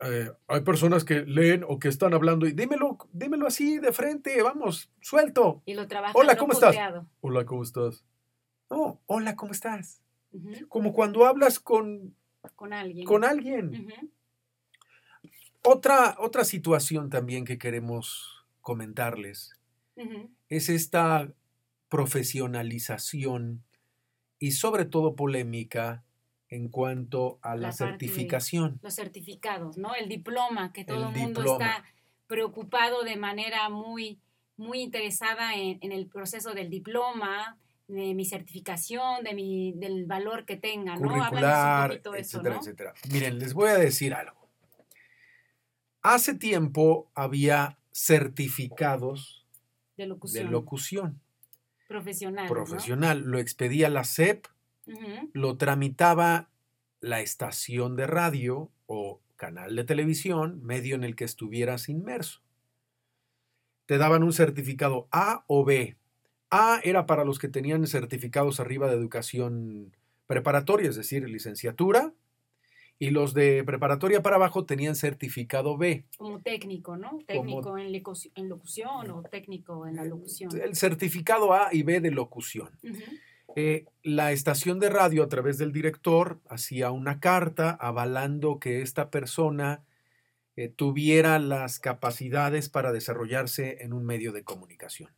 eh, 0.00 0.30
hay 0.48 0.60
personas 0.62 1.04
que 1.04 1.20
leen 1.24 1.64
o 1.68 1.78
que 1.78 1.86
están 1.88 2.12
hablando 2.12 2.46
y 2.46 2.52
dímelo, 2.52 2.98
dímelo 3.12 3.46
así 3.46 3.78
de 3.78 3.92
frente, 3.92 4.42
vamos, 4.42 4.90
suelto. 5.00 5.62
Y 5.64 5.74
lo 5.74 5.86
trabaja 5.86 6.12
Hola, 6.18 6.36
¿cómo 6.36 6.52
estás? 6.54 6.74
Hola, 7.20 7.44
¿cómo 7.46 7.62
estás? 7.62 8.04
No, 8.68 9.00
hola, 9.06 9.36
¿cómo 9.36 9.52
estás? 9.52 10.02
Como 10.68 10.92
cuando 10.92 11.24
hablas 11.26 11.60
con, 11.60 12.16
Con 12.56 12.72
alguien. 12.72 13.06
con 13.06 13.24
alguien. 13.24 13.86
Otra, 15.62 16.16
otra 16.18 16.44
situación 16.44 17.08
también 17.08 17.44
que 17.44 17.58
queremos 17.58 18.44
comentarles 18.60 19.58
es 20.48 20.68
esta 20.68 21.32
profesionalización 21.88 23.62
y 24.38 24.52
sobre 24.52 24.84
todo 24.84 25.14
polémica 25.14 26.02
en 26.48 26.68
cuanto 26.68 27.38
a 27.42 27.54
la, 27.56 27.72
certificación. 27.72 28.78
Los 28.82 28.94
certificados, 28.94 29.78
¿no? 29.78 29.94
El 29.94 30.08
diploma, 30.08 30.72
que 30.72 30.84
todo 30.84 31.08
el, 31.08 31.16
mundo 31.16 31.42
está 31.44 31.84
preocupado 32.26 33.04
de 33.04 33.16
manera 33.16 33.68
muy, 33.68 34.18
muy 34.56 34.80
interesada 34.80 35.54
en, 35.54 35.92
el 35.92 36.06
proceso 36.08 36.54
del 36.54 36.68
diploma, 36.70 37.56
de 37.88 38.14
mi 38.14 38.24
certificación, 38.24 39.22
de 39.22 39.34
mi, 39.34 39.72
del 39.72 40.06
valor 40.06 40.44
que 40.44 40.56
tenga, 40.56 40.96
¿no? 40.96 41.08
Curricular, 41.08 42.00
etcétera, 42.16 42.56
etcétera. 42.58 42.94
Miren, 43.10 43.38
les 43.38 43.54
voy 43.54 43.70
a 43.70 43.78
decir 43.78 44.12
algo. 44.12 44.41
Hace 46.02 46.34
tiempo 46.34 47.10
había 47.14 47.78
certificados 47.92 49.46
de 49.96 50.06
locución. 50.06 50.44
De 50.44 50.50
locución. 50.50 51.20
Profesional. 51.88 52.48
Profesional. 52.48 53.20
Lo 53.20 53.38
expedía 53.38 53.88
la 53.88 54.04
SEP, 54.04 54.46
lo 55.32 55.56
tramitaba 55.56 56.50
la 57.00 57.20
estación 57.20 57.96
de 57.96 58.06
radio 58.06 58.70
o 58.86 59.20
canal 59.36 59.76
de 59.76 59.84
televisión, 59.84 60.60
medio 60.64 60.94
en 60.94 61.04
el 61.04 61.14
que 61.14 61.24
estuvieras 61.24 61.88
inmerso. 61.88 62.40
Te 63.86 63.98
daban 63.98 64.22
un 64.22 64.32
certificado 64.32 65.08
A 65.12 65.44
o 65.46 65.64
B. 65.64 65.96
A 66.50 66.80
era 66.82 67.06
para 67.06 67.24
los 67.24 67.38
que 67.38 67.48
tenían 67.48 67.86
certificados 67.86 68.60
arriba 68.60 68.88
de 68.88 68.96
educación 68.96 69.96
preparatoria, 70.26 70.88
es 70.88 70.96
decir, 70.96 71.28
licenciatura, 71.28 72.12
y 73.02 73.10
los 73.10 73.34
de 73.34 73.64
preparatoria 73.64 74.22
para 74.22 74.36
abajo 74.36 74.64
tenían 74.64 74.94
certificado 74.94 75.76
B. 75.76 76.04
Como 76.18 76.40
técnico, 76.40 76.96
¿no? 76.96 77.18
Técnico 77.26 77.76
en, 77.76 77.92
locución 78.48 79.10
o 79.10 79.22
técnico 79.24 79.88
en 79.88 79.96
la 79.96 80.04
locución. 80.04 80.56
El 80.56 80.76
certificado 80.76 81.52
A 81.52 81.70
y 81.72 81.82
B 81.82 81.98
de 81.98 82.12
locución. 82.12 82.70
Eh, 83.56 83.86
la 84.04 84.30
estación 84.30 84.78
de 84.78 84.88
radio 84.88 85.24
a 85.24 85.28
través 85.28 85.58
del 85.58 85.72
director 85.72 86.38
hacía 86.48 86.92
una 86.92 87.18
carta 87.18 87.70
avalando 87.70 88.60
que 88.60 88.82
esta 88.82 89.10
persona 89.10 89.82
eh, 90.54 90.68
tuviera 90.68 91.40
las 91.40 91.80
capacidades 91.80 92.68
para 92.68 92.92
desarrollarse 92.92 93.78
en 93.80 93.94
un 93.94 94.06
medio 94.06 94.30
de 94.30 94.44
comunicación. 94.44 95.10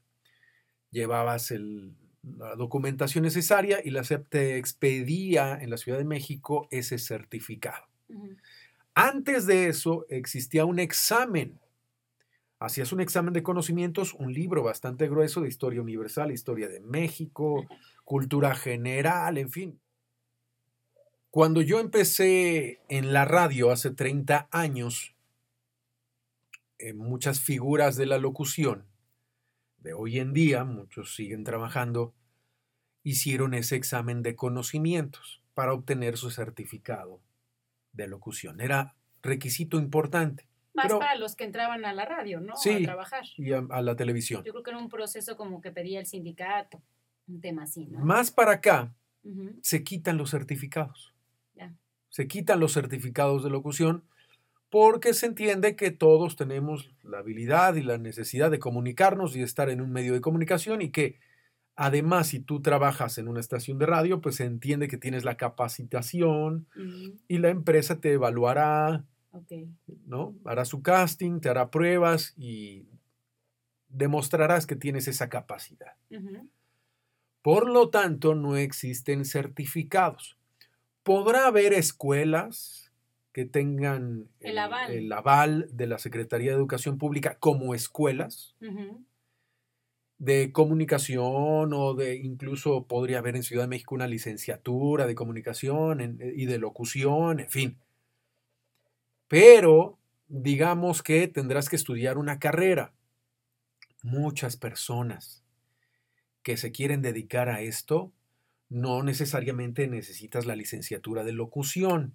Llevabas 0.91 1.51
el, 1.51 1.93
la 2.39 2.57
documentación 2.57 3.25
necesaria 3.25 3.81
y 3.85 3.91
la 3.91 4.05
SEP 4.05 4.29
te 4.29 4.57
expedía 4.57 5.59
en 5.61 5.71
la 5.71 5.77
Ciudad 5.77 5.99
de 5.99 6.05
México 6.05 6.69
ese 6.71 6.99
certificado. 6.99 7.87
Antes 8.95 9.47
de 9.47 9.69
eso 9.69 10.07
existía 10.09 10.65
un 10.65 10.79
examen. 10.79 11.59
Hacías 12.59 12.93
un 12.93 13.01
examen 13.01 13.35
de 13.35 13.43
conocimientos, 13.43 14.15
un 14.15 14.33
libro 14.33 14.63
bastante 14.63 15.09
grueso 15.09 15.41
de 15.41 15.49
historia 15.49 15.83
universal, 15.83 16.33
historia 16.33 16.69
de 16.69 16.81
México, 16.81 17.67
cultura 18.05 18.55
general, 18.55 19.39
en 19.39 19.51
fin. 19.51 19.81
Cuando 21.31 21.61
yo 21.63 21.81
empecé 21.81 22.81
en 22.89 23.13
la 23.13 23.25
radio 23.25 23.71
hace 23.71 23.91
30 23.91 24.49
años, 24.53 25.15
en 26.79 26.97
muchas 26.97 27.41
figuras 27.41 27.97
de 27.97 28.07
la 28.07 28.19
locución 28.19 28.85
de 29.85 29.93
hoy 29.93 30.19
en 30.19 30.33
día, 30.33 30.65
muchos 30.65 31.15
siguen 31.15 31.45
trabajando, 31.45 32.15
hicieron 33.03 33.53
ese 33.53 33.77
examen 33.77 34.23
de 34.23 34.35
conocimientos 34.35 35.43
para 35.53 35.75
obtener 35.75 36.17
su 36.17 36.31
certificado 36.31 37.21
de 37.93 38.09
locución. 38.09 38.63
Era 38.63 38.97
requisito 39.23 39.79
importante. 39.79 40.49
Más 40.73 40.91
para 40.93 41.15
los 41.17 41.37
que 41.37 41.45
entraban 41.45 41.85
a 41.85 41.93
la 41.93 42.07
radio, 42.07 42.41
¿no? 42.41 42.57
Sí, 42.57 42.71
a 42.71 42.83
trabajar. 42.83 43.25
Y 43.37 43.53
a, 43.53 43.61
la 43.61 43.95
televisión. 43.95 44.43
Yo 44.43 44.53
creo 44.53 44.65
que 44.65 44.71
era 44.71 44.79
un 44.79 44.89
proceso 44.89 45.37
como 45.37 45.61
que 45.61 45.71
pedía 45.71 46.01
el 46.01 46.07
sindicato, 46.07 46.83
un 47.29 47.41
tema 47.43 47.65
así, 47.65 47.87
¿no? 47.87 48.01
Más 48.01 48.31
para 48.31 48.53
acá, 48.53 48.93
se 49.61 49.85
quitan 49.85 50.17
los 50.17 50.31
certificados. 50.31 51.15
Ya. 51.55 51.75
Se 52.09 52.27
quitan 52.27 52.59
los 52.59 52.73
certificados 52.73 53.45
de 53.45 53.51
locución 53.51 54.05
porque 54.75 55.15
se 55.15 55.27
entiende 55.27 55.77
que 55.77 55.93
todos 55.93 56.35
tenemos 56.35 56.91
la 57.05 57.19
habilidad 57.19 57.77
y 57.77 57.83
la 57.85 57.97
necesidad 57.97 58.51
de 58.51 58.59
comunicarnos 58.59 59.37
y 59.37 59.41
estar 59.41 59.71
en 59.71 59.81
un 59.81 59.93
medio 59.93 60.15
de 60.15 60.21
comunicación 60.21 60.83
y 60.83 60.91
que 60.91 61.21
además 61.77 62.27
si 62.27 62.41
tú 62.41 62.61
trabajas 62.61 63.17
en 63.19 63.29
una 63.29 63.39
estación 63.39 63.79
de 63.79 63.87
radio, 63.87 64.21
pues 64.21 64.35
se 64.35 64.47
entiende 64.47 64.89
que 64.89 64.99
tienes 64.99 65.23
la 65.23 65.37
capacitación 65.37 66.67
y 67.29 67.39
la 67.39 67.51
empresa 67.51 68.01
te 68.01 68.15
evaluará, 68.15 69.05
¿no? 70.07 70.35
Hará 70.45 70.65
su 70.65 70.83
casting, 70.83 71.39
te 71.39 71.49
hará 71.49 71.71
pruebas 71.71 72.35
y 72.37 72.89
demostrarás 73.87 74.67
que 74.67 74.75
tienes 74.75 75.07
esa 75.07 75.29
capacidad. 75.29 75.93
Por 77.43 77.71
lo 77.71 77.91
tanto, 77.91 78.35
no 78.35 78.57
existen 78.57 79.25
certificados. 79.25 80.37
Podrá 81.05 81.47
haber 81.47 81.75
escuelas, 81.75 82.84
que 83.35 83.45
tengan 83.45 84.29
el, 84.39 84.59
aval. 85.13 85.69
de 85.73 85.89
la 85.89 85.99
Secretaría 85.99 86.53
de 86.53 86.57
Educación 86.57 86.99
Pública 86.99 87.37
como 87.41 87.75
escuelas 87.75 88.55
de 90.19 90.53
comunicación 90.53 91.73
o 91.73 91.95
de 91.95 92.15
incluso 92.15 92.87
podría 92.87 93.19
haber 93.19 93.35
en 93.35 93.43
Ciudad 93.43 93.65
de 93.65 93.69
México 93.69 93.97
una 93.97 94.07
licenciatura 94.07 95.09
de 95.09 95.17
comunicación 95.17 96.01
eh, 96.01 96.33
y 96.37 96.47
de 96.47 96.59
locución, 96.59 97.41
en 97.41 97.51
fin. 97.51 97.79
Pero 99.27 99.99
digamos 100.29 101.03
que 101.03 101.27
tendrás 101.27 101.69
que 101.69 101.77
estudiar 101.77 102.19
una 102.19 102.39
carrera. 102.39 102.95
Muchas 104.05 104.57
personas 104.57 105.43
que 106.45 106.57
se 106.57 106.71
quieren 106.71 107.03
dedicar 107.03 107.49
a 107.49 107.63
esto 107.63 108.13
no 108.69 109.03
necesariamente 109.03 109.89
necesitas 109.89 110.47
la 110.47 110.55
licenciatura 110.55 111.25
de 111.25 111.33
locución 111.33 112.15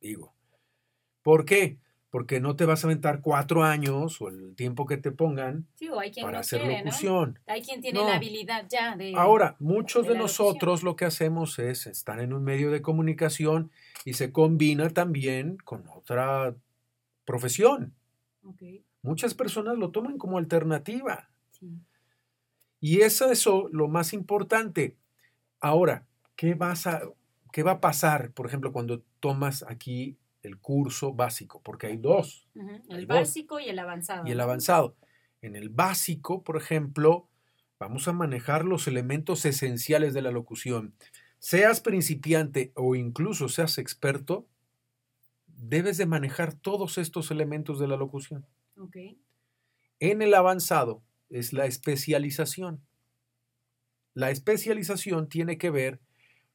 digo. 0.00 0.34
¿Por 1.22 1.44
qué? 1.44 1.78
Porque 2.10 2.40
no 2.40 2.56
te 2.56 2.64
vas 2.64 2.84
a 2.84 2.86
aventar 2.86 3.20
cuatro 3.20 3.64
años 3.64 4.20
o 4.22 4.28
el 4.28 4.54
tiempo 4.54 4.86
que 4.86 4.96
te 4.96 5.12
pongan 5.12 5.66
para 6.22 6.38
hacer 6.38 6.64
locución. 6.64 7.38
Hay 7.46 7.62
quien 7.62 7.82
tiene 7.82 8.00
la 8.00 8.16
habilidad 8.16 8.66
ya 8.68 8.96
de. 8.96 9.12
Ahora, 9.14 9.56
muchos 9.58 10.06
de, 10.06 10.16
nosotros 10.16 10.82
lo 10.82 10.96
que 10.96 11.04
hacemos 11.04 11.58
es 11.58 11.86
estar 11.86 12.20
en 12.20 12.32
un 12.32 12.44
medio 12.44 12.70
de 12.70 12.80
comunicación 12.80 13.70
y 14.06 14.14
se 14.14 14.32
combina 14.32 14.88
también 14.88 15.58
con 15.58 15.86
otra 15.88 16.54
profesión. 17.26 17.94
Muchas 19.02 19.34
personas 19.34 19.76
lo 19.76 19.90
toman 19.90 20.16
como 20.16 20.38
alternativa. 20.38 21.28
Y 22.80 23.00
eso 23.00 23.26
es 23.26 23.40
eso, 23.40 23.68
lo 23.70 23.88
más 23.88 24.14
importante. 24.14 24.96
Ahora, 25.60 26.06
¿qué 26.36 26.54
vas 26.54 26.86
a, 26.86 27.02
¿Qué 27.52 27.62
va 27.62 27.72
a 27.72 27.80
pasar, 27.80 28.30
por 28.32 28.46
ejemplo, 28.46 28.72
cuando 28.72 29.02
tomas 29.20 29.64
aquí 29.68 30.18
el 30.42 30.58
curso 30.58 31.12
básico? 31.12 31.60
Porque 31.62 31.88
hay 31.88 31.96
dos. 31.96 32.48
El 32.88 33.06
básico 33.06 33.60
y 33.60 33.68
el 33.68 33.78
avanzado. 33.78 34.26
Y 34.26 34.32
el 34.32 34.40
avanzado. 34.40 34.96
En 35.40 35.56
el 35.56 35.68
básico, 35.68 36.42
por 36.42 36.56
ejemplo, 36.56 37.28
vamos 37.78 38.08
a 38.08 38.12
manejar 38.12 38.64
los 38.64 38.88
elementos 38.88 39.44
esenciales 39.44 40.14
de 40.14 40.22
la 40.22 40.30
locución. 40.30 40.94
Seas 41.38 41.80
principiante 41.80 42.72
o 42.74 42.96
incluso 42.96 43.48
seas 43.48 43.78
experto, 43.78 44.48
debes 45.46 45.96
de 45.96 46.06
manejar 46.06 46.54
todos 46.54 46.98
estos 46.98 47.30
elementos 47.30 47.78
de 47.78 47.88
la 47.88 47.96
locución. 47.96 48.46
En 50.00 50.22
el 50.22 50.34
avanzado 50.34 51.02
es 51.30 51.52
la 51.52 51.66
especialización. 51.66 52.80
La 54.14 54.30
especialización 54.30 55.28
tiene 55.28 55.58
que 55.58 55.70
ver 55.70 56.00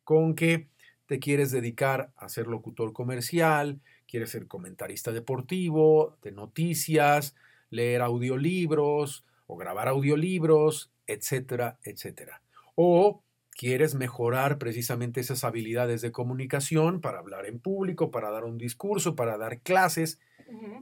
con 0.03 0.35
que 0.35 0.67
te 1.13 1.19
quieres 1.19 1.51
dedicar 1.51 2.11
a 2.17 2.27
ser 2.27 2.47
locutor 2.47 2.91
comercial, 2.91 3.79
quieres 4.07 4.31
ser 4.31 4.47
comentarista 4.47 5.11
deportivo, 5.11 6.17
de 6.23 6.31
noticias, 6.31 7.35
leer 7.69 8.01
audiolibros 8.01 9.23
o 9.45 9.55
grabar 9.55 9.89
audiolibros, 9.89 10.91
etcétera, 11.05 11.77
etcétera. 11.83 12.41
O 12.73 13.21
quieres 13.51 13.93
mejorar 13.93 14.57
precisamente 14.57 15.21
esas 15.21 15.43
habilidades 15.43 16.01
de 16.01 16.11
comunicación 16.11 16.99
para 16.99 17.19
hablar 17.19 17.45
en 17.45 17.59
público, 17.59 18.09
para 18.09 18.31
dar 18.31 18.43
un 18.43 18.57
discurso, 18.57 19.15
para 19.15 19.37
dar 19.37 19.59
clases. 19.59 20.19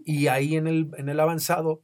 Y 0.06 0.28
ahí 0.28 0.56
en 0.56 0.68
el, 0.68 0.92
en 0.98 1.10
el 1.10 1.20
avanzado 1.20 1.82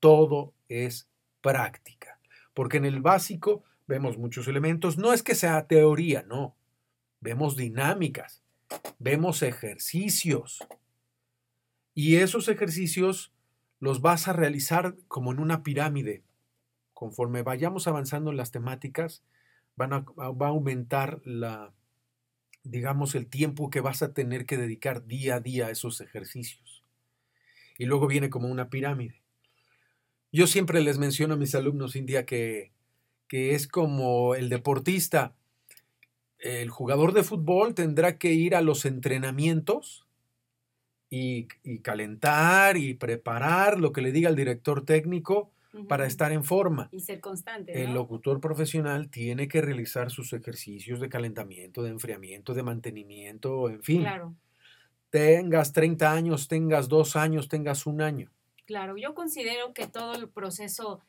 todo 0.00 0.54
es 0.70 1.10
práctica. 1.42 2.18
Porque 2.54 2.78
en 2.78 2.86
el 2.86 3.02
básico 3.02 3.64
vemos 3.86 4.16
muchos 4.16 4.48
elementos. 4.48 4.96
No 4.96 5.12
es 5.12 5.22
que 5.22 5.34
sea 5.34 5.66
teoría, 5.66 6.22
no 6.22 6.56
vemos 7.22 7.56
dinámicas, 7.56 8.42
vemos 8.98 9.42
ejercicios. 9.42 10.58
Y 11.94 12.16
esos 12.16 12.48
ejercicios 12.48 13.32
los 13.78 14.02
vas 14.02 14.28
a 14.28 14.32
realizar 14.32 14.96
como 15.08 15.32
en 15.32 15.38
una 15.38 15.62
pirámide. 15.62 16.22
Conforme 16.92 17.42
vayamos 17.42 17.86
avanzando 17.86 18.30
en 18.30 18.36
las 18.36 18.50
temáticas, 18.50 19.22
van 19.76 19.92
a, 19.92 20.00
va 20.00 20.46
a 20.46 20.50
aumentar 20.50 21.20
la, 21.24 21.72
digamos, 22.64 23.14
el 23.14 23.28
tiempo 23.28 23.70
que 23.70 23.80
vas 23.80 24.02
a 24.02 24.12
tener 24.12 24.44
que 24.44 24.56
dedicar 24.56 25.06
día 25.06 25.36
a 25.36 25.40
día 25.40 25.66
a 25.68 25.70
esos 25.70 26.00
ejercicios. 26.00 26.82
Y 27.78 27.86
luego 27.86 28.06
viene 28.06 28.30
como 28.30 28.48
una 28.48 28.68
pirámide. 28.68 29.22
Yo 30.32 30.46
siempre 30.46 30.80
les 30.80 30.98
menciono 30.98 31.34
a 31.34 31.38
mis 31.38 31.54
alumnos, 31.54 31.94
India, 31.94 32.26
que, 32.26 32.72
que 33.28 33.54
es 33.54 33.68
como 33.68 34.34
el 34.34 34.48
deportista 34.48 35.34
el 36.42 36.70
jugador 36.70 37.12
de 37.12 37.22
fútbol 37.22 37.74
tendrá 37.74 38.18
que 38.18 38.32
ir 38.32 38.54
a 38.54 38.60
los 38.60 38.84
entrenamientos 38.84 40.06
y, 41.08 41.46
calentar 41.82 42.76
y 42.76 42.94
preparar 42.94 43.78
lo 43.78 43.92
que 43.92 44.00
le 44.00 44.12
diga 44.12 44.28
el 44.28 44.36
director 44.36 44.84
técnico 44.84 45.52
para 45.88 46.06
estar 46.06 46.32
en 46.32 46.42
forma. 46.44 46.88
Y 46.90 47.00
ser 47.00 47.20
constante. 47.20 47.82
El 47.82 47.94
locutor 47.94 48.40
profesional 48.40 49.08
tiene 49.08 49.46
que 49.48 49.60
realizar 49.60 50.10
sus 50.10 50.32
ejercicios 50.32 51.00
de 51.00 51.08
calentamiento, 51.08 51.82
de 51.82 51.90
enfriamiento, 51.90 52.54
de 52.54 52.62
mantenimiento, 52.62 53.68
en 53.70 53.82
fin. 53.82 54.00
Claro. 54.00 54.34
Tengas 55.10 55.72
30 55.72 56.12
años, 56.12 56.48
tengas 56.48 56.88
dos 56.88 57.16
años, 57.16 57.48
tengas 57.48 57.86
un 57.86 58.00
año. 58.00 58.30
Claro, 58.64 58.96
yo 58.96 59.14
considero 59.14 59.74
que 59.74 59.86
todo 59.86 60.14
el 60.14 60.28
proceso 60.28 61.00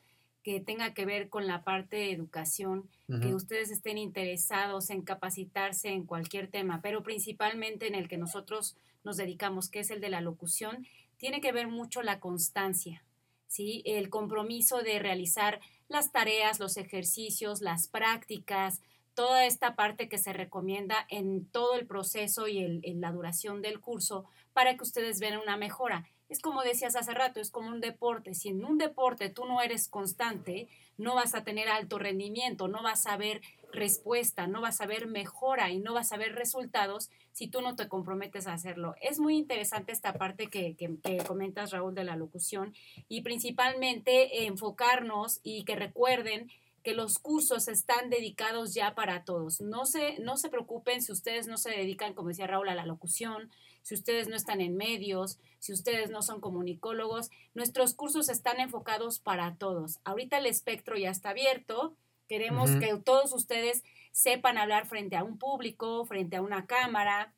que 0.44 0.60
tenga 0.60 0.94
que 0.94 1.06
ver 1.06 1.30
con 1.30 1.48
la 1.48 1.64
parte 1.64 1.96
de 1.96 2.12
educación, 2.12 2.90
que 3.22 3.36
ustedes 3.36 3.70
estén 3.70 3.98
interesados 3.98 4.90
en 4.90 5.04
capacitarse 5.04 5.90
en 5.90 6.06
cualquier 6.06 6.48
tema, 6.48 6.82
pero 6.82 7.04
principalmente 7.04 7.88
en 7.88 7.96
el 7.96 8.08
que 8.08 8.18
nosotros 8.18 8.76
nos 9.04 9.18
dedicamos, 9.18 9.70
que 9.70 9.80
es 9.80 9.92
el 9.92 10.02
de 10.02 10.10
la 10.10 10.22
locución, 10.22 10.88
tiene 11.18 11.40
que 11.40 11.52
ver 11.52 11.68
mucho 11.68 12.02
la 12.02 12.20
constancia, 12.20 13.04
¿sí? 13.48 13.84
El 13.86 14.10
compromiso 14.10 14.82
de 14.82 15.00
realizar 15.00 15.62
las 15.88 16.12
tareas, 16.12 16.60
los 16.60 16.76
ejercicios, 16.78 17.62
las 17.62 17.88
prácticas, 17.88 18.82
toda 19.14 19.46
esta 19.46 19.76
parte 19.76 20.10
que 20.10 20.18
se 20.18 20.34
recomienda 20.34 21.06
en 21.10 21.46
todo 21.46 21.76
el 21.76 21.86
proceso 21.86 22.48
y 22.48 22.82
en 22.84 23.00
la 23.00 23.12
duración 23.12 23.62
del 23.62 23.80
curso 23.80 24.26
para 24.54 24.76
que 24.76 24.84
ustedes 24.84 25.20
vean 25.20 25.40
una 25.40 25.56
mejora 25.56 26.06
es 26.34 26.40
como 26.40 26.64
decías 26.64 26.96
hace 26.96 27.14
rato, 27.14 27.40
es 27.40 27.52
como 27.52 27.70
un 27.70 27.80
deporte. 27.80 28.34
Si 28.34 28.50
en 28.50 28.66
un 28.66 28.80
deporte 28.80 29.30
tú 29.30 29.46
no 29.46 29.62
eres 29.62 29.88
constante, 29.88 30.68
no 30.98 31.14
vas 31.14 31.36
a 31.36 31.44
tener 31.44 31.70
alto 31.70 32.00
rendimiento, 32.00 32.68
no 32.68 32.82
vas 32.82 33.06
a 33.06 33.18
ver 33.18 33.42
respuesta, 33.72 34.48
no 34.48 34.60
vas 34.60 34.82
a 34.82 34.88
ver 34.88 35.06
mejora 35.06 35.70
y 35.70 35.78
no 35.78 35.94
vas 35.94 36.12
a 36.12 36.18
ver 36.18 36.34
resultados 36.34 37.12
si 37.32 37.48
tú 37.48 37.62
no 37.62 37.76
te 37.76 37.88
comprometes 37.88 38.48
a 38.48 38.54
hacerlo. 38.54 38.96
Es 39.00 39.20
muy 39.20 39.38
interesante 39.38 39.92
esta 39.92 40.14
parte 40.14 40.48
que, 40.48 40.76
que, 40.76 41.18
comentas, 41.28 41.72
Raúl, 41.72 41.94
de 41.94 42.04
la 42.04 42.16
locución 42.16 42.74
y 43.08 43.22
principalmente 43.22 44.46
enfocarnos 44.46 45.40
y 45.44 45.66
que 45.66 45.76
recuerden 45.76 46.50
que 46.84 46.94
los 46.94 47.20
cursos 47.20 47.68
están 47.68 48.10
dedicados 48.10 48.74
ya 48.74 48.96
para 48.96 49.24
todos. 49.24 49.62
No 49.62 49.86
se, 49.86 50.20
no 50.20 50.36
se 50.36 50.50
preocupen 50.50 51.02
si 51.02 51.12
ustedes 51.12 51.48
no 51.48 51.58
se 51.58 51.70
dedican, 51.70 52.14
como 52.16 52.30
decía 52.30 52.48
Raúl, 52.48 52.70
a 52.70 52.76
la 52.76 52.88
locución, 52.88 53.52
si 53.84 53.94
ustedes 53.94 54.28
no 54.28 54.36
están 54.36 54.62
en 54.62 54.76
medios, 54.76 55.38
si 55.60 55.74
ustedes 55.74 56.10
no 56.10 56.22
son 56.22 56.42
comunicólogos, 56.42 57.30
nuestros 57.54 57.94
cursos 57.94 58.30
están 58.30 58.60
enfocados 58.60 59.20
para 59.20 59.56
todos. 59.56 60.00
Ahorita 60.04 60.40
el 60.40 60.48
espectro 60.48 60.98
ya 60.98 61.12
está 61.12 61.30
abierto. 61.30 61.96
Queremos 62.28 62.72
que 62.72 62.98
todos 62.98 63.34
ustedes 63.34 63.84
sepan 64.12 64.58
hablar 64.58 64.88
frente 64.88 65.16
a 65.16 65.24
un 65.24 65.38
público, 65.38 66.06
frente 66.06 66.38
a 66.38 66.42
una 66.42 66.66
cámara, 66.66 67.34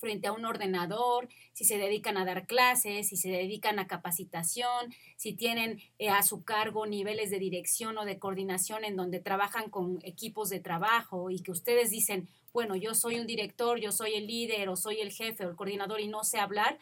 frente 0.00 0.28
a 0.28 0.32
un 0.32 0.44
ordenador, 0.44 1.28
si 1.52 1.64
se 1.64 1.78
dedican 1.78 2.16
a 2.16 2.24
dar 2.24 2.46
clases, 2.46 3.08
si 3.08 3.16
se 3.16 3.30
dedican 3.30 3.78
a 3.78 3.86
capacitación, 3.86 4.92
si 5.16 5.34
tienen 5.34 5.80
eh, 5.98 6.08
a 6.08 6.22
su 6.22 6.42
cargo 6.42 6.86
niveles 6.86 7.30
de 7.30 7.38
dirección 7.38 7.96
o 7.98 8.04
de 8.04 8.18
coordinación 8.18 8.84
en 8.84 8.96
donde 8.96 9.20
trabajan 9.20 9.70
con 9.70 9.98
equipos 10.02 10.48
de 10.48 10.60
trabajo 10.60 11.30
y 11.30 11.40
que 11.40 11.52
ustedes 11.52 11.90
dicen, 11.90 12.28
bueno, 12.52 12.74
yo 12.74 12.94
soy 12.94 13.20
un 13.20 13.26
director, 13.26 13.78
yo 13.78 13.92
soy 13.92 14.14
el 14.14 14.26
líder 14.26 14.68
o 14.68 14.76
soy 14.76 15.00
el 15.00 15.12
jefe 15.12 15.46
o 15.46 15.50
el 15.50 15.56
coordinador 15.56 16.00
y 16.00 16.08
no 16.08 16.24
sé 16.24 16.38
hablar, 16.38 16.78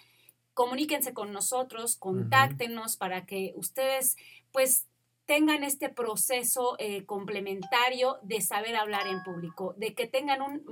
comuníquense 0.55 1.13
con 1.13 1.33
nosotros, 1.33 1.97
contáctenos 1.97 2.97
para 2.97 3.27
que 3.27 3.53
ustedes 3.55 4.17
pues 4.51 4.88
tengan 5.29 5.63
este 5.63 5.91
proceso 5.91 6.77
eh, 6.79 7.05
complementario 7.05 8.17
de 8.23 8.41
saber 8.41 8.75
hablar 8.75 9.07
en 9.07 9.23
público, 9.23 9.75
de 9.77 9.93
que 9.93 10.07
tengan 10.07 10.41
un 10.41 10.63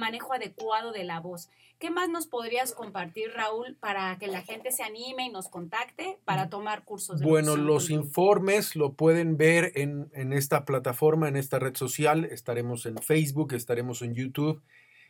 manejo 0.00 0.32
adecuado 0.32 0.90
de 0.90 1.04
la 1.04 1.20
voz. 1.20 1.48
¿Qué 1.78 1.90
más 1.90 2.08
nos 2.08 2.26
podrías 2.26 2.74
compartir, 2.74 3.30
Raúl, 3.32 3.76
para 3.78 4.18
que 4.18 4.26
la 4.26 4.42
gente 4.42 4.72
se 4.72 4.82
anime 4.82 5.26
y 5.26 5.28
nos 5.28 5.48
contacte 5.48 6.18
para 6.24 6.50
tomar 6.50 6.84
cursos? 6.84 7.20
De 7.20 7.26
bueno, 7.26 7.54
los 7.56 7.88
informes 7.88 8.74
lo 8.74 8.94
pueden 8.94 9.36
ver 9.36 9.70
en, 9.76 10.10
en 10.12 10.32
esta 10.32 10.64
plataforma, 10.64 11.28
en 11.28 11.36
esta 11.36 11.60
red 11.60 11.76
social. 11.76 12.24
Estaremos 12.24 12.86
en 12.86 12.98
Facebook, 12.98 13.52
estaremos 13.52 14.02
en 14.02 14.16
YouTube 14.16 14.60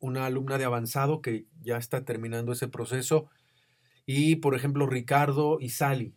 una 0.00 0.26
alumna 0.26 0.58
de 0.58 0.64
avanzado 0.64 1.22
que 1.22 1.46
ya 1.62 1.76
está 1.76 2.04
terminando 2.04 2.52
ese 2.52 2.68
proceso 2.68 3.30
y, 4.06 4.36
por 4.36 4.54
ejemplo, 4.54 4.86
Ricardo 4.86 5.58
y 5.60 5.70
Sally. 5.70 6.14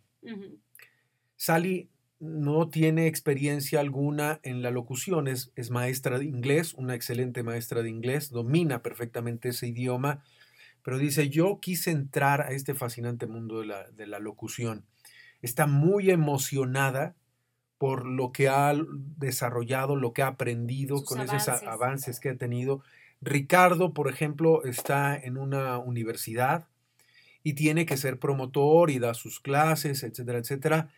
Sally 1.35 1.89
no 2.19 2.69
tiene 2.69 3.05
experiencia 3.05 3.79
alguna 3.79 4.39
en 4.41 4.63
la 4.63 4.71
locución, 4.71 5.27
es, 5.27 5.51
maestra 5.69 6.17
de 6.17 6.25
inglés, 6.25 6.73
una 6.73 6.95
excelente 6.95 7.43
maestra 7.43 7.83
de 7.83 7.89
inglés, 7.89 8.31
domina 8.31 8.81
perfectamente 8.81 9.49
ese 9.49 9.67
idioma, 9.67 10.23
pero 10.81 10.97
dice, 10.97 11.29
yo 11.29 11.59
quise 11.61 11.91
entrar 11.91 12.41
a 12.41 12.51
este 12.51 12.73
fascinante 12.73 13.27
mundo 13.27 13.59
de 13.59 13.67
la, 13.67 13.91
de 13.91 14.07
la 14.07 14.19
locución. 14.19 14.85
Está 15.41 15.67
muy 15.67 16.09
emocionada 16.09 17.15
por 17.77 18.05
lo 18.05 18.31
que 18.31 18.49
ha 18.49 18.73
desarrollado, 19.17 19.95
lo 19.95 20.13
que 20.13 20.23
ha 20.23 20.27
aprendido 20.27 21.03
con 21.03 21.21
esos 21.21 21.47
avances 21.47 22.19
que 22.19 22.29
ha 22.29 22.35
tenido. 22.35 22.81
Ricardo, 23.21 23.93
por 23.93 24.09
ejemplo, 24.09 24.63
está 24.63 25.15
en 25.15 25.37
una 25.37 25.77
universidad 25.77 26.67
y 27.43 27.53
tiene 27.53 27.85
que 27.85 27.97
ser 27.97 28.19
promotor 28.19 28.89
y 28.89 28.99
da 28.99 29.13
sus 29.13 29.39
clases, 29.39 30.03
etcétera, 30.03 30.39
etcétera. 30.39 30.89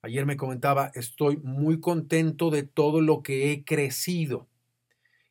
Ayer 0.00 0.26
me 0.26 0.36
comentaba, 0.36 0.90
estoy 0.94 1.36
muy 1.38 1.80
contento 1.80 2.50
de 2.50 2.62
todo 2.62 3.00
lo 3.00 3.22
que 3.22 3.52
he 3.52 3.64
crecido 3.64 4.48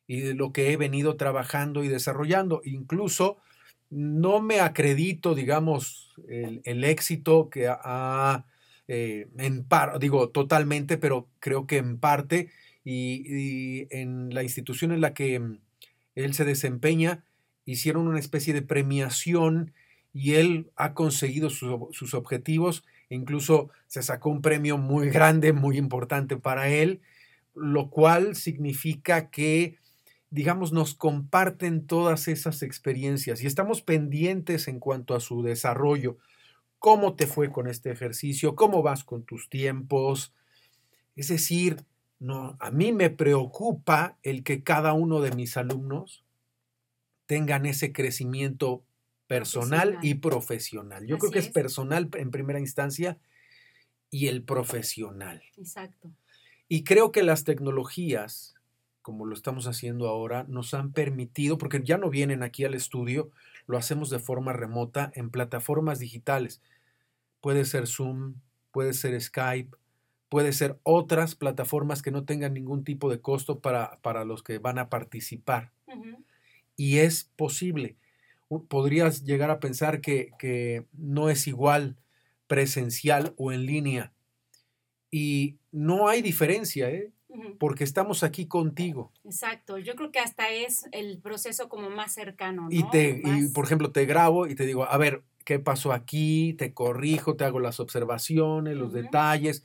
y 0.06 0.20
de 0.20 0.34
lo 0.34 0.52
que 0.52 0.72
he 0.72 0.76
venido 0.76 1.16
trabajando 1.16 1.84
y 1.84 1.88
desarrollando. 1.88 2.62
Incluso 2.64 3.38
no 3.90 4.40
me 4.40 4.60
acredito, 4.60 5.34
digamos, 5.34 6.14
el, 6.28 6.62
el 6.64 6.84
éxito 6.84 7.50
que 7.50 7.68
ha 7.68 8.46
eh, 8.88 9.28
en 9.38 9.64
par, 9.64 9.98
digo 9.98 10.30
totalmente, 10.30 10.98
pero 10.98 11.28
creo 11.38 11.66
que 11.66 11.78
en 11.78 11.98
parte, 11.98 12.50
y, 12.84 13.86
en 13.90 14.34
la 14.34 14.42
institución 14.42 14.92
en 14.92 15.00
la 15.00 15.14
que 15.14 15.38
mm, 15.38 15.60
él 16.14 16.34
se 16.34 16.44
desempeña, 16.44 17.24
hicieron 17.64 18.08
una 18.08 18.18
especie 18.18 18.52
de 18.52 18.62
premiación 18.62 19.72
y 20.12 20.34
él 20.34 20.70
ha 20.76 20.94
conseguido 20.94 21.48
sus 21.48 22.14
objetivos, 22.14 22.84
e 23.08 23.14
incluso 23.14 23.70
se 23.86 24.02
sacó 24.02 24.30
un 24.30 24.42
premio 24.42 24.78
muy 24.78 25.08
grande, 25.10 25.52
muy 25.52 25.78
importante 25.78 26.36
para 26.36 26.68
él, 26.68 27.00
lo 27.54 27.88
cual 27.88 28.36
significa 28.36 29.30
que 29.30 29.78
digamos, 30.32 30.72
nos 30.72 30.94
comparten 30.94 31.86
todas 31.86 32.26
esas 32.26 32.62
experiencias 32.62 33.42
y 33.42 33.46
estamos 33.46 33.82
pendientes 33.82 34.66
en 34.66 34.80
cuanto 34.80 35.14
a 35.14 35.20
su 35.20 35.42
desarrollo 35.42 36.16
cómo 36.82 37.14
te 37.14 37.28
fue 37.28 37.52
con 37.52 37.68
este 37.68 37.92
ejercicio, 37.92 38.56
cómo 38.56 38.82
vas 38.82 39.04
con 39.04 39.22
tus 39.22 39.48
tiempos. 39.48 40.34
Es 41.14 41.28
decir, 41.28 41.84
no, 42.18 42.56
a 42.58 42.72
mí 42.72 42.92
me 42.92 43.08
preocupa 43.08 44.18
el 44.24 44.42
que 44.42 44.64
cada 44.64 44.92
uno 44.92 45.20
de 45.20 45.30
mis 45.30 45.56
alumnos 45.56 46.24
tengan 47.26 47.66
ese 47.66 47.92
crecimiento 47.92 48.82
personal, 49.28 49.98
y 50.02 50.14
profesional. 50.14 51.06
Yo 51.06 51.18
creo 51.18 51.30
que 51.30 51.38
es, 51.38 51.48
personal 51.48 52.10
en 52.14 52.32
primera 52.32 52.58
instancia 52.58 53.16
y 54.10 54.26
el 54.26 54.42
profesional. 54.42 55.40
Exacto. 55.56 56.10
Y 56.68 56.82
creo 56.82 57.12
que 57.12 57.22
las 57.22 57.44
tecnologías, 57.44 58.56
como 59.02 59.24
lo 59.24 59.34
estamos 59.34 59.68
haciendo 59.68 60.08
ahora, 60.08 60.44
nos 60.48 60.74
han 60.74 60.92
permitido, 60.92 61.58
porque 61.58 61.80
ya 61.84 61.96
no 61.96 62.10
vienen 62.10 62.42
aquí 62.42 62.64
al 62.64 62.74
estudio, 62.74 63.30
lo 63.66 63.78
hacemos 63.78 64.10
de 64.10 64.18
forma 64.18 64.52
remota 64.52 65.12
en 65.14 65.30
plataformas 65.30 65.98
digitales. 65.98 66.60
Puede 67.40 67.64
ser 67.64 67.86
Zoom, 67.86 68.34
puede 68.70 68.92
ser 68.92 69.20
Skype, 69.20 69.76
puede 70.28 70.52
ser 70.52 70.78
otras 70.82 71.34
plataformas 71.34 72.02
que 72.02 72.10
no 72.10 72.24
tengan 72.24 72.54
ningún 72.54 72.84
tipo 72.84 73.10
de 73.10 73.20
costo 73.20 73.60
para, 73.60 73.98
para 74.00 74.24
los 74.24 74.42
que 74.42 74.58
van 74.58 74.78
a 74.78 74.88
participar. 74.88 75.72
Y 76.76 76.98
es 76.98 77.30
posible. 77.36 77.96
podrías 78.68 79.24
llegar 79.24 79.50
a 79.50 79.60
pensar 79.60 80.00
que, 80.00 80.30
que 80.38 80.86
no 80.92 81.28
es 81.28 81.46
igual 81.46 81.96
presencial 82.46 83.34
o 83.36 83.52
en 83.52 83.66
línea. 83.66 84.12
Y 85.10 85.56
no 85.70 86.08
hay 86.08 86.22
diferencia, 86.22 86.90
¿eh? 86.90 87.10
Porque 87.58 87.84
estamos 87.84 88.22
aquí 88.22 88.46
contigo. 88.46 89.12
Exacto, 89.24 89.78
yo 89.78 89.94
creo 89.94 90.10
que 90.10 90.18
hasta 90.18 90.50
es 90.50 90.86
el 90.92 91.18
proceso 91.18 91.68
como 91.68 91.90
más 91.90 92.12
cercano. 92.12 92.62
¿no? 92.62 92.68
Y, 92.70 92.82
te, 92.90 93.22
y 93.24 93.48
por 93.48 93.64
ejemplo, 93.64 93.90
te 93.90 94.06
grabo 94.06 94.46
y 94.46 94.54
te 94.54 94.66
digo, 94.66 94.84
a 94.84 94.96
ver, 94.98 95.22
¿qué 95.44 95.58
pasó 95.58 95.92
aquí? 95.92 96.54
Te 96.54 96.74
corrijo, 96.74 97.36
te 97.36 97.44
hago 97.44 97.60
las 97.60 97.80
observaciones, 97.80 98.76
los 98.76 98.92
detalles, 98.92 99.64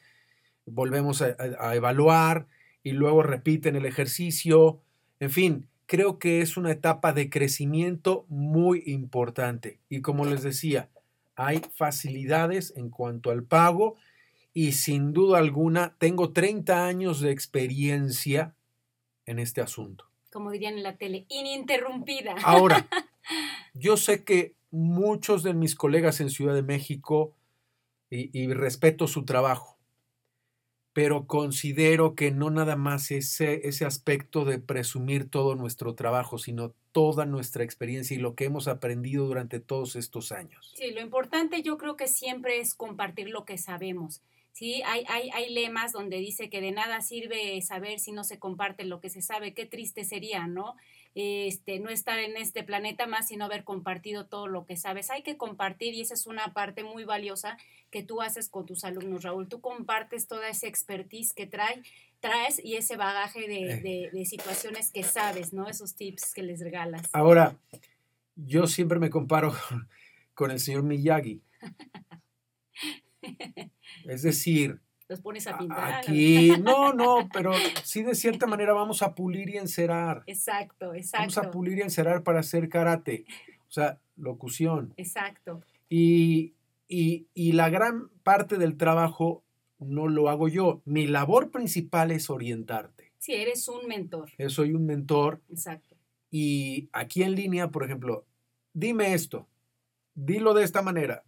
volvemos 0.65 1.21
a, 1.21 1.36
a, 1.60 1.75
evaluar 1.75 2.47
y 2.84 2.91
luego 2.91 3.23
repiten 3.23 3.75
el 3.75 3.86
ejercicio. 3.86 4.82
En 5.19 5.32
fin, 5.32 5.67
creo 5.86 6.19
que 6.19 6.41
es 6.41 6.58
una 6.58 6.71
etapa 6.71 7.13
de 7.13 7.30
crecimiento 7.30 8.25
muy 8.30 8.84
importante. 8.86 9.80
Y 9.89 10.01
como 10.01 10.25
les 10.25 10.43
decía, 10.43 10.89
hay 11.36 11.62
facilidades 11.75 12.73
en 12.75 12.89
cuanto 12.89 13.32
al 13.32 13.43
pago 13.43 13.95
y 14.58 14.72
sin 14.72 15.13
duda 15.13 15.38
alguna 15.38 15.96
tengo 16.00 16.34
30 16.34 16.88
años 16.88 17.22
de 17.22 17.30
experiencia 17.30 18.56
en 19.28 19.38
este 19.38 19.62
asunto. 19.62 20.10
Como 20.32 20.50
dirían 20.50 20.74
en 20.74 20.82
la 20.82 20.98
tele, 20.98 21.28
ininterrumpida. 21.30 22.34
Ahora, 22.43 22.88
yo 23.76 23.98
sé 23.98 24.24
que 24.24 24.56
muchos 24.72 25.43
de 25.43 25.54
mis 25.54 25.76
colegas 25.76 26.22
en 26.22 26.32
Ciudad 26.32 26.56
de 26.56 26.63
México, 26.63 27.36
y, 28.10 28.32
y 28.36 28.52
respeto 28.52 29.06
su 29.06 29.26
trabajo, 29.26 29.78
pero 30.91 31.28
considero 31.28 32.15
que 32.15 32.32
no 32.32 32.50
nada 32.50 32.76
más 32.76 33.12
ese, 33.12 33.67
ese 33.67 33.86
aspecto 33.86 34.43
de 34.43 34.58
presumir 34.58 35.30
todo 35.30 35.54
nuestro 35.54 35.93
trabajo, 35.93 36.39
sino 36.39 36.74
toda 36.91 37.28
nuestra 37.28 37.63
experiencia 37.63 38.17
y 38.17 38.20
lo 38.20 38.34
que 38.34 38.46
hemos 38.46 38.67
aprendido 38.67 39.28
durante 39.28 39.60
todos 39.60 39.96
estos 39.96 40.32
años. 40.32 40.74
Sí, 40.76 40.89
lo 40.89 41.02
importante 41.02 41.62
yo 41.62 41.78
creo 41.78 41.96
que 41.96 42.08
siempre 42.08 42.60
es 42.60 42.74
compartir 42.74 43.30
lo 43.30 43.46
que 43.46 43.60
sabemos. 43.60 44.24
Sí, 44.58 44.82
hay, 44.88 45.04
hay, 45.08 45.30
hay 45.36 45.54
lemas 45.54 45.91
donde 45.91 46.17
dice 46.17 46.50
que 46.50 46.62
de 46.62 46.72
nada 46.72 47.02
sirve 47.02 47.62
saber 47.62 48.00
si 48.00 48.12
no 48.12 48.24
se 48.24 48.39
comparte 48.39 48.86
lo 48.86 49.00
que 49.00 49.12
se 49.12 49.22
sabe. 49.22 49.54
Qué 49.54 49.67
triste 49.67 50.04
sería, 50.04 50.48
¿no? 50.48 50.76
Este, 51.13 51.80
no 51.80 51.91
estar 51.91 52.17
en 52.17 52.36
este 52.38 52.63
planeta 52.63 53.06
más 53.06 53.28
sino 53.28 53.46
haber 53.46 53.63
compartido 53.63 54.26
todo 54.26 54.48
lo 54.48 54.65
que 54.65 54.76
sabes. 54.76 55.12
Hay 55.12 55.22
que 55.22 55.38
compartir 55.38 55.93
y 55.93 56.02
esa 56.02 56.15
es 56.15 56.26
una 56.26 56.54
parte 56.54 56.84
muy 56.84 57.04
valiosa 57.04 57.56
que 57.91 58.02
tú 58.02 58.20
haces 58.24 58.50
con 58.50 58.65
tus 58.65 58.84
alumnos, 58.84 59.22
Raúl. 59.22 59.48
Tú 59.48 59.62
compartes 59.62 60.26
toda 60.26 60.50
esa 60.50 60.65
expertise 60.65 61.36
que 61.36 61.46
trae, 61.46 61.84
traes 62.20 62.60
y 62.65 62.78
ese 62.78 62.98
bagaje 62.98 63.48
de, 63.48 63.74
Eh. 63.74 63.82
de, 63.82 64.10
de 64.12 64.26
situaciones 64.26 64.91
que 64.91 65.04
sabes, 65.04 65.54
¿no? 65.54 65.67
Esos 65.67 65.93
tips 65.93 66.34
que 66.34 66.41
les 66.41 66.62
regalas. 66.62 67.08
Ahora, 67.13 67.56
yo 68.36 68.65
siempre 68.65 68.98
me 68.98 69.12
comparo 69.12 69.54
con 70.34 70.50
el 70.50 70.60
señor 70.60 70.82
Miyagi. 70.82 71.43
Es 74.06 74.21
decir, 74.21 74.80
Los 75.08 75.21
pones 75.21 75.47
a 75.47 75.58
pintar. 75.58 75.89
¿no? 75.89 75.97
aquí, 75.97 76.51
no, 76.62 76.93
no, 76.93 77.30
pero 77.34 77.51
sí 77.84 78.03
de 78.03 78.15
cierta 78.15 78.45
manera 78.47 78.73
vamos 78.73 79.01
a 79.01 79.15
pulir 79.15 79.49
y 79.49 79.58
encerar. 79.58 80.23
Exacto, 80.27 80.88
Vamos 80.89 81.13
a 81.13 81.23
exacto. 81.23 81.51
pulir 81.51 81.77
y 81.77 81.82
encerar 81.82 82.23
para 82.23 82.39
hacer 82.39 82.69
karate. 82.69 83.25
O 83.67 83.71
sea, 83.71 83.99
locución. 84.15 84.93
Exacto. 84.97 85.62
Y, 85.89 86.53
y, 86.88 87.27
y 87.34 87.51
la 87.53 87.69
gran 87.69 88.10
parte 88.23 88.58
del 88.58 88.77
trabajo 88.77 89.43
no 89.80 90.08
lo 90.08 90.30
hago 90.30 90.47
yo. 90.47 90.82
Mi 90.86 91.08
labor 91.08 91.51
principal 91.51 92.12
es 92.12 92.30
orientarte. 92.30 93.12
Sí, 93.17 93.34
eres 93.34 93.67
un 93.67 93.88
mentor. 93.88 94.30
Yo 94.38 94.49
soy 94.49 94.73
un 94.73 94.86
mentor 94.86 95.41
Exacto. 95.49 95.95
y 96.32 96.89
aquí 96.93 97.23
en 97.23 97.36
línea, 97.36 97.69
por 97.69 97.84
ejemplo, 97.84 98.25
dime 98.73 99.13
esto, 99.13 99.47
dilo 100.13 100.53
de 100.53 100.63
esta 100.63 100.82
manera. 100.82 101.23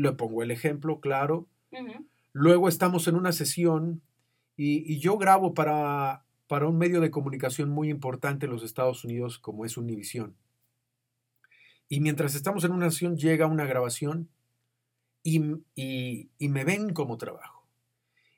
Le 0.00 0.12
pongo 0.12 0.42
el 0.42 0.50
ejemplo, 0.50 1.00
claro. 1.00 1.46
Luego 2.32 2.68
estamos 2.68 3.06
en 3.08 3.16
una 3.16 3.32
sesión 3.32 4.02
y, 4.56 4.90
y 4.92 4.98
yo 4.98 5.18
grabo 5.18 5.52
para, 5.52 6.24
para 6.46 6.66
un 6.68 6.78
medio 6.78 7.00
de 7.00 7.10
comunicación 7.10 7.70
muy 7.70 7.90
importante 7.90 8.46
en 8.46 8.52
los 8.52 8.62
Estados 8.62 9.04
Unidos 9.04 9.38
como 9.38 9.64
es 9.64 9.76
Univision. 9.76 10.36
Y 11.88 12.00
mientras 12.00 12.34
estamos 12.34 12.64
en 12.64 12.72
una 12.72 12.90
sesión 12.90 13.16
llega 13.16 13.46
una 13.46 13.66
grabación 13.66 14.28
y, 15.22 15.42
y- 15.74 16.30
y 16.38 16.48
me 16.48 16.64
ven 16.64 16.92
como 16.94 17.18
trabajo. 17.18 17.59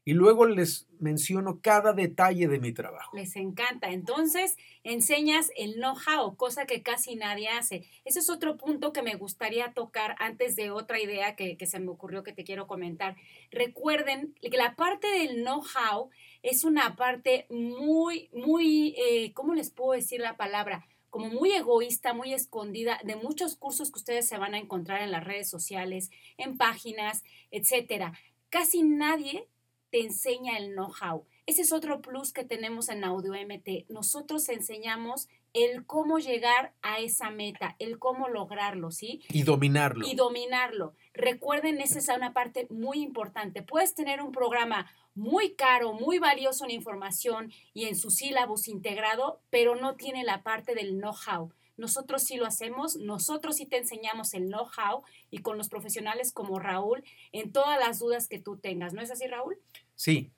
Y 0.04 0.14
luego 0.14 0.46
les 0.46 0.88
menciono 0.98 1.60
cada 1.60 1.92
detalle 1.92 2.48
de 2.48 2.58
mi 2.58 2.72
trabajo. 2.72 3.16
Les 3.16 3.36
encanta. 3.36 3.90
Entonces, 3.90 4.56
enseñas 4.82 5.52
el 5.56 5.74
know-how, 5.74 6.36
cosa 6.36 6.66
que 6.66 6.82
casi 6.82 7.14
nadie 7.14 7.48
hace. 7.48 7.84
Ese 8.04 8.18
es 8.18 8.28
otro 8.28 8.56
punto 8.56 8.92
que 8.92 9.02
me 9.02 9.14
gustaría 9.14 9.72
tocar 9.72 10.16
antes 10.18 10.56
de 10.56 10.72
otra 10.72 11.00
idea 11.00 11.36
que, 11.36 11.56
que 11.56 11.66
se 11.66 11.78
me 11.78 11.90
ocurrió 11.90 12.24
que 12.24 12.32
te 12.32 12.42
quiero 12.42 12.66
comentar. 12.66 13.16
Recuerden 13.52 14.34
que 14.40 14.56
la 14.56 14.74
parte 14.74 15.06
del 15.06 15.42
know-how 15.42 16.10
es 16.42 16.64
una 16.64 16.96
parte 16.96 17.46
muy, 17.48 18.28
muy, 18.32 18.96
eh, 18.98 19.32
¿cómo 19.34 19.54
les 19.54 19.70
puedo 19.70 19.92
decir 19.92 20.20
la 20.20 20.36
palabra? 20.36 20.84
Como 21.10 21.28
muy 21.28 21.52
egoísta, 21.52 22.14
muy 22.14 22.32
escondida 22.32 22.98
de 23.04 23.16
muchos 23.16 23.54
cursos 23.54 23.92
que 23.92 23.98
ustedes 23.98 24.26
se 24.26 24.38
van 24.38 24.54
a 24.54 24.58
encontrar 24.58 25.02
en 25.02 25.12
las 25.12 25.24
redes 25.24 25.48
sociales, 25.48 26.10
en 26.38 26.56
páginas, 26.56 27.22
etcétera. 27.50 28.14
Casi 28.48 28.82
nadie 28.82 29.46
te 29.92 30.00
enseña 30.00 30.56
el 30.56 30.72
know-how. 30.72 31.26
Ese 31.44 31.62
es 31.62 31.72
otro 31.72 32.00
plus 32.00 32.32
que 32.32 32.44
tenemos 32.44 32.88
en 32.88 33.04
Audio 33.04 33.34
MT. 33.34 33.90
Nosotros 33.90 34.48
enseñamos 34.48 35.28
el 35.52 35.84
cómo 35.84 36.18
llegar 36.18 36.72
a 36.80 37.00
esa 37.00 37.30
meta, 37.30 37.76
el 37.78 37.98
cómo 37.98 38.28
lograrlo, 38.28 38.90
¿sí? 38.90 39.20
Y 39.28 39.42
dominarlo. 39.42 40.06
Y 40.08 40.14
dominarlo. 40.14 40.94
Recuerden, 41.12 41.80
esa 41.82 41.98
es 41.98 42.08
una 42.08 42.32
parte 42.32 42.66
muy 42.70 43.02
importante. 43.02 43.62
Puedes 43.62 43.94
tener 43.94 44.22
un 44.22 44.32
programa 44.32 44.90
muy 45.14 45.54
caro, 45.54 45.92
muy 45.92 46.18
valioso 46.18 46.64
en 46.64 46.70
información 46.70 47.52
y 47.74 47.84
en 47.84 47.94
su 47.94 48.10
sílabus 48.10 48.68
integrado, 48.68 49.42
pero 49.50 49.76
no 49.76 49.96
tiene 49.96 50.24
la 50.24 50.42
parte 50.42 50.74
del 50.74 50.98
know-how. 50.98 51.52
Nosotros 51.76 52.22
sí 52.22 52.36
lo 52.36 52.46
hacemos, 52.46 52.96
nosotros 52.96 53.56
sí 53.56 53.66
te 53.66 53.78
enseñamos 53.78 54.34
el 54.34 54.48
know-how 54.48 55.02
y 55.30 55.38
con 55.38 55.58
los 55.58 55.68
profesionales 55.68 56.32
como 56.32 56.58
Raúl 56.58 57.02
en 57.32 57.50
todas 57.50 57.78
las 57.80 57.98
dudas 57.98 58.28
que 58.28 58.38
tú 58.38 58.56
tengas. 58.56 58.92
¿No 58.92 59.02
es 59.02 59.10
así, 59.10 59.26
Raúl? 59.26 59.58
Sí. 60.02 60.32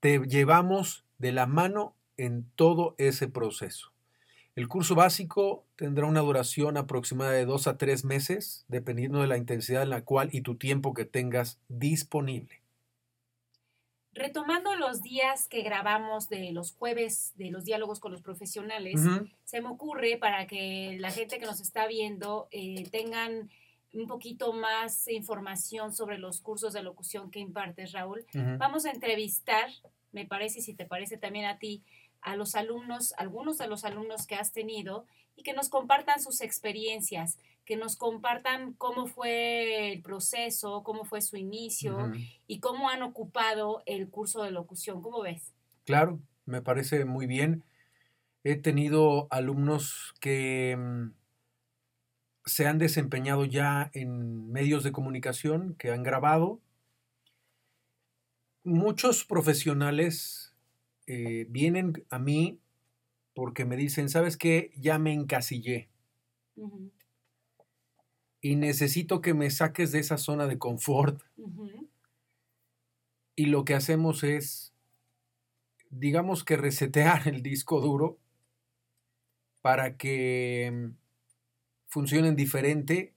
Te 0.00 0.18
llevamos 0.20 1.04
de 1.18 1.32
la 1.32 1.44
mano 1.44 1.94
en 2.16 2.50
todo 2.54 2.94
ese 2.96 3.28
proceso. 3.28 3.92
El 4.56 4.68
curso 4.68 4.94
básico 4.94 5.66
tendrá 5.76 6.06
una 6.06 6.20
duración 6.20 6.78
aproximada 6.78 7.32
de 7.32 7.44
dos 7.44 7.66
a 7.66 7.76
tres 7.76 8.06
meses, 8.06 8.64
dependiendo 8.68 9.20
de 9.20 9.26
la 9.26 9.36
intensidad 9.36 9.82
en 9.82 9.90
la 9.90 10.02
cual 10.02 10.30
y 10.32 10.40
tu 10.40 10.54
tiempo 10.56 10.94
que 10.94 11.04
tengas 11.04 11.60
disponible. 11.68 12.62
Retomando 14.14 14.76
los 14.76 15.02
días 15.02 15.46
que 15.46 15.60
grabamos 15.60 16.30
de 16.30 16.52
los 16.52 16.72
jueves 16.72 17.34
de 17.34 17.50
los 17.50 17.66
diálogos 17.66 18.00
con 18.00 18.12
los 18.12 18.22
profesionales, 18.22 18.98
se 19.44 19.60
me 19.60 19.68
ocurre 19.68 20.16
para 20.16 20.46
que 20.46 20.96
la 21.00 21.10
gente 21.10 21.38
que 21.38 21.44
nos 21.44 21.60
está 21.60 21.86
viendo 21.86 22.48
eh, 22.50 22.88
tengan 22.90 23.50
un 23.94 24.06
poquito 24.06 24.52
más 24.52 25.08
información 25.08 25.92
sobre 25.94 26.18
los 26.18 26.40
cursos 26.40 26.72
de 26.72 26.82
locución 26.82 27.30
que 27.30 27.38
impartes, 27.38 27.92
Raúl. 27.92 28.26
Vamos 28.58 28.86
a 28.86 28.90
entrevistar, 28.90 29.68
me 30.12 30.26
parece, 30.26 30.58
y 30.58 30.62
si 30.62 30.74
te 30.74 30.84
parece 30.84 31.16
también 31.16 31.46
a 31.46 31.58
ti, 31.58 31.82
a 32.20 32.36
los 32.36 32.54
alumnos, 32.54 33.12
algunos 33.18 33.58
de 33.58 33.68
los 33.68 33.84
alumnos 33.84 34.26
que 34.26 34.34
has 34.34 34.52
tenido 34.52 35.06
y 35.36 35.42
que 35.42 35.52
nos 35.52 35.68
compartan 35.68 36.20
sus 36.20 36.40
experiencias, 36.40 37.38
que 37.64 37.76
nos 37.76 37.96
compartan 37.96 38.74
cómo 38.74 39.06
fue 39.06 39.92
el 39.92 40.02
proceso, 40.02 40.82
cómo 40.82 41.04
fue 41.04 41.20
su 41.20 41.36
inicio 41.36 42.12
y 42.46 42.60
cómo 42.60 42.88
han 42.90 43.02
ocupado 43.02 43.82
el 43.86 44.08
curso 44.08 44.42
de 44.42 44.50
locución. 44.50 45.02
¿Cómo 45.02 45.22
ves? 45.22 45.54
Claro, 45.84 46.20
me 46.46 46.62
parece 46.62 47.04
muy 47.04 47.26
bien. 47.26 47.64
He 48.42 48.56
tenido 48.56 49.26
alumnos 49.30 50.14
que 50.20 50.76
mm, 50.76 51.10
se 52.44 52.66
han 52.66 52.78
desempeñado 52.78 53.44
ya 53.44 53.90
en 53.94 54.50
medios 54.50 54.84
de 54.84 54.92
comunicación, 54.92 55.74
que 55.78 55.90
han 55.90 56.02
grabado. 56.02 56.60
Muchos 58.62 59.24
profesionales 59.24 60.54
eh, 61.06 61.46
vienen 61.48 62.04
a 62.10 62.18
mí 62.18 62.60
porque 63.34 63.64
me 63.64 63.76
dicen, 63.76 64.08
¿sabes 64.08 64.36
qué? 64.36 64.72
Ya 64.76 64.98
me 64.98 65.12
encasillé 65.12 65.88
y 68.44 68.56
necesito 68.56 69.22
que 69.22 69.32
me 69.32 69.48
saques 69.48 69.90
de 69.90 70.00
esa 70.00 70.18
zona 70.18 70.46
de 70.46 70.58
confort. 70.58 71.22
Y 73.34 73.46
lo 73.46 73.64
que 73.64 73.72
hacemos 73.72 74.22
es, 74.22 74.74
digamos 75.88 76.44
que 76.44 76.58
resetear 76.58 77.26
el 77.26 77.42
disco 77.42 77.80
duro 77.80 78.18
para 79.62 79.96
que 79.96 80.90
funcionen 81.94 82.34
diferente, 82.34 83.14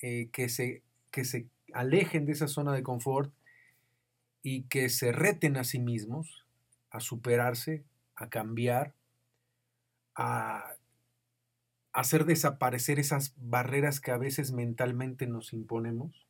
eh, 0.00 0.30
que, 0.32 0.48
se, 0.48 0.82
que 1.10 1.26
se 1.26 1.48
alejen 1.74 2.24
de 2.24 2.32
esa 2.32 2.48
zona 2.48 2.72
de 2.72 2.82
confort 2.82 3.30
y 4.42 4.62
que 4.62 4.88
se 4.88 5.12
reten 5.12 5.58
a 5.58 5.64
sí 5.64 5.80
mismos 5.80 6.46
a 6.88 7.00
superarse, 7.00 7.84
a 8.16 8.30
cambiar, 8.30 8.94
a 10.14 10.76
hacer 11.92 12.24
desaparecer 12.24 12.98
esas 12.98 13.34
barreras 13.36 14.00
que 14.00 14.12
a 14.12 14.16
veces 14.16 14.52
mentalmente 14.52 15.26
nos 15.26 15.52
imponemos. 15.52 16.26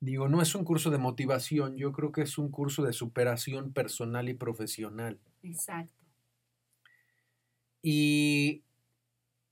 Digo, 0.00 0.26
no 0.26 0.42
es 0.42 0.56
un 0.56 0.64
curso 0.64 0.90
de 0.90 0.98
motivación, 0.98 1.76
yo 1.76 1.92
creo 1.92 2.10
que 2.10 2.22
es 2.22 2.36
un 2.36 2.50
curso 2.50 2.82
de 2.82 2.92
superación 2.92 3.72
personal 3.72 4.28
y 4.28 4.34
profesional. 4.34 5.20
Exacto. 5.44 5.94
Y 7.80 8.64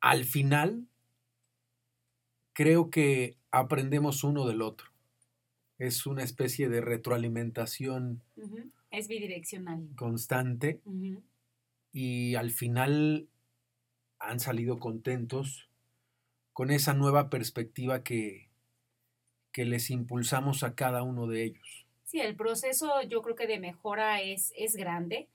al 0.01 0.25
final, 0.25 0.87
creo 2.53 2.91
que 2.91 3.37
aprendemos 3.51 4.25
uno 4.25 4.47
del 4.47 4.63
otro. 4.63 4.89
Es 5.79 6.07
una 6.07 6.23
especie 6.23 6.69
de 6.69 6.81
retroalimentación. 6.81 8.23
Es 8.91 9.09
bidireccional. 9.09 9.89
Constante. 9.97 10.81
Y 11.93 12.35
al 12.35 12.51
final 12.51 13.29
han 14.19 14.41
salido 14.41 14.79
contentos 14.79 15.69
con 16.53 16.71
esa 16.71 16.95
nueva 16.95 17.31
perspectiva 17.31 18.03
que, 18.03 18.51
que 19.53 19.65
les 19.65 19.91
impulsamos 19.91 20.65
a 20.65 20.75
cada 20.75 21.03
uno 21.03 21.29
de 21.29 21.45
ellos. 21.45 21.78
Sí, 22.09 22.21
el 22.21 22.37
proceso 22.37 23.03
yo 23.03 23.21
creo 23.21 23.37
que 23.37 23.47
de 23.47 23.59
mejora 23.59 24.23
es, 24.23 24.55
es 24.57 24.77
grande. 24.77 25.29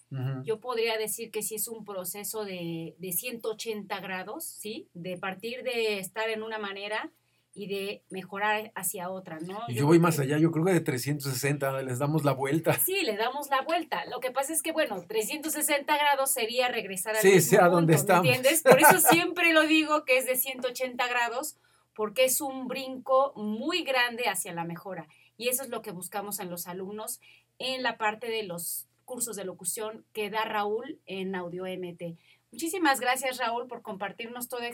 Yo 0.44 0.60
podría 0.60 0.98
decir 0.98 1.30
que 1.30 1.44
sí 1.44 1.54
es 1.54 1.68
un 1.68 1.86
proceso 1.86 2.46
de, 2.46 2.96
de 2.98 3.12
180 3.12 4.00
grados, 4.00 4.44
¿sí? 4.44 4.88
De 4.96 5.16
partir 5.18 5.62
de 5.62 6.00
estar 6.00 6.32
en 6.32 6.42
una 6.42 6.58
manera 6.58 7.12
y 7.54 7.68
de 7.68 8.04
mejorar 8.10 8.72
hacia 8.74 9.12
otra, 9.12 9.40
¿no? 9.40 9.60
Y 9.68 9.76
yo, 9.76 9.86
voy 9.86 10.00
más 10.00 10.18
allá, 10.18 10.40
yo 10.40 10.52
creo 10.52 10.66
que 10.66 10.74
de 10.74 10.82
360 10.82 11.84
les 11.84 12.00
damos 12.00 12.24
la 12.24 12.34
vuelta. 12.34 12.74
Sí, 12.80 13.04
le 13.04 13.18
damos 13.18 13.52
la 13.52 13.62
vuelta. 13.62 14.06
Lo 14.06 14.20
que 14.20 14.32
pasa 14.32 14.52
es 14.52 14.64
que, 14.64 14.72
bueno, 14.72 15.00
360 15.08 15.96
grados 15.96 16.32
sería 16.32 16.70
regresar 16.70 17.16
al 17.16 17.22
sí, 17.22 17.34
mismo 17.34 17.50
sea 17.52 17.68
donde 17.68 17.94
estamos. 17.94 18.24
¿me 18.24 18.36
entiendes? 18.36 18.64
Por 18.64 18.80
eso 18.80 19.00
siempre 19.12 19.54
lo 19.54 19.62
digo 19.68 20.06
que 20.06 20.18
es 20.18 20.26
de 20.26 20.36
180 20.36 21.08
grados, 21.08 21.58
porque 21.96 22.26
es 22.26 22.42
un 22.42 22.68
brinco 22.68 23.34
muy 23.36 23.84
grande 23.84 24.24
hacia 24.28 24.54
la 24.54 24.64
mejora. 24.64 25.08
Y 25.38 25.50
eso 25.50 25.64
es 25.64 25.70
lo 25.70 25.82
que 25.82 25.92
buscamos 25.92 26.40
en 26.40 26.50
los 26.50 26.68
alumnos 26.68 27.20
en 27.60 27.84
la 27.84 27.98
parte 27.98 28.28
de 28.28 28.44
los 28.44 28.88
cursos 29.06 29.36
de 29.36 29.46
locución 29.46 30.06
que 30.14 30.30
da 30.30 30.46
Raúl 30.46 31.00
en 31.06 31.36
Audio 31.36 31.66
MT. 31.66 32.18
Muchísimas 32.54 33.00
gracias, 33.00 33.40
Raúl, 33.40 33.66
por 33.68 33.82
compartirnos 33.82 34.48
toda, 34.48 34.70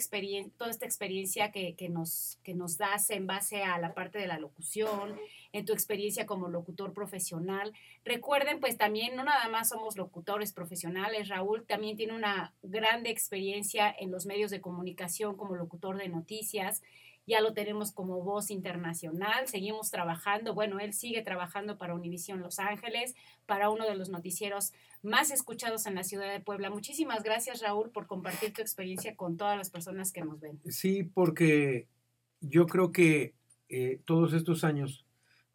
toda 0.58 0.70
esta 0.70 0.86
experiencia 0.86 1.50
que, 1.50 1.88
nos, 1.90 2.38
que 2.44 2.54
nos 2.54 2.78
das 2.78 3.10
en 3.10 3.26
base 3.26 3.64
a 3.64 3.80
la 3.80 3.94
parte 3.94 4.20
de 4.20 4.28
la 4.28 4.38
locución, 4.38 5.18
en 5.54 5.64
tu 5.64 5.72
experiencia 5.72 6.26
como 6.26 6.50
locutor 6.50 6.92
profesional. 6.92 7.72
Recuerden, 8.04 8.60
pues 8.60 8.78
también 8.78 9.16
no 9.16 9.24
nada 9.24 9.48
más 9.48 9.70
somos 9.70 9.96
locutores 9.96 10.52
profesionales, 10.52 11.30
Raúl 11.30 11.66
también 11.66 11.96
tiene 11.96 12.14
una 12.14 12.54
grande 12.64 13.12
experiencia 13.12 13.96
en 13.98 14.12
los 14.12 14.26
medios 14.26 14.52
de 14.52 14.60
comunicación 14.60 15.38
como 15.38 15.56
locutor 15.56 15.96
de 15.96 16.10
noticias 16.10 16.82
ya 17.30 17.42
lo 17.42 17.54
tenemos 17.54 17.92
como 17.92 18.22
voz 18.24 18.50
internacional, 18.50 19.48
seguimos 19.48 19.92
trabajando, 19.92 20.56
bueno, 20.56 20.80
él 20.80 20.94
sigue 20.94 21.22
trabajando 21.22 21.78
para 21.78 21.94
Univisión 21.94 22.42
Los 22.42 22.58
Ángeles, 22.58 23.16
para 23.46 23.70
uno 23.70 23.86
de 23.86 23.96
los 23.96 24.10
noticieros 24.10 24.74
más 25.04 25.30
escuchados 25.30 25.86
en 25.86 25.94
la 25.94 26.04
ciudad 26.04 26.32
de 26.32 26.40
Puebla. 26.40 26.72
Muchísimas 26.72 27.24
gracias, 27.24 27.62
Raúl, 27.62 27.92
por 27.92 28.08
compartir 28.08 28.52
tu 28.52 28.62
experiencia 28.62 29.16
con 29.16 29.38
todas 29.38 29.56
las 29.56 29.70
personas 29.70 30.12
que 30.12 30.22
nos 30.22 30.40
ven. 30.40 30.60
Sí, 30.66 31.04
porque 31.04 31.88
yo 32.42 32.66
creo 32.66 32.92
que 32.92 33.36
eh, 33.70 34.02
todos 34.06 34.34
estos 34.34 34.64
años 34.64 35.06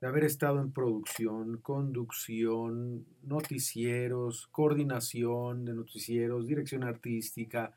de 0.00 0.06
haber 0.06 0.24
estado 0.24 0.60
en 0.60 0.70
producción, 0.70 1.58
conducción, 1.58 3.04
noticieros, 3.22 4.46
coordinación 4.46 5.64
de 5.64 5.74
noticieros, 5.74 6.46
dirección 6.46 6.84
artística, 6.84 7.76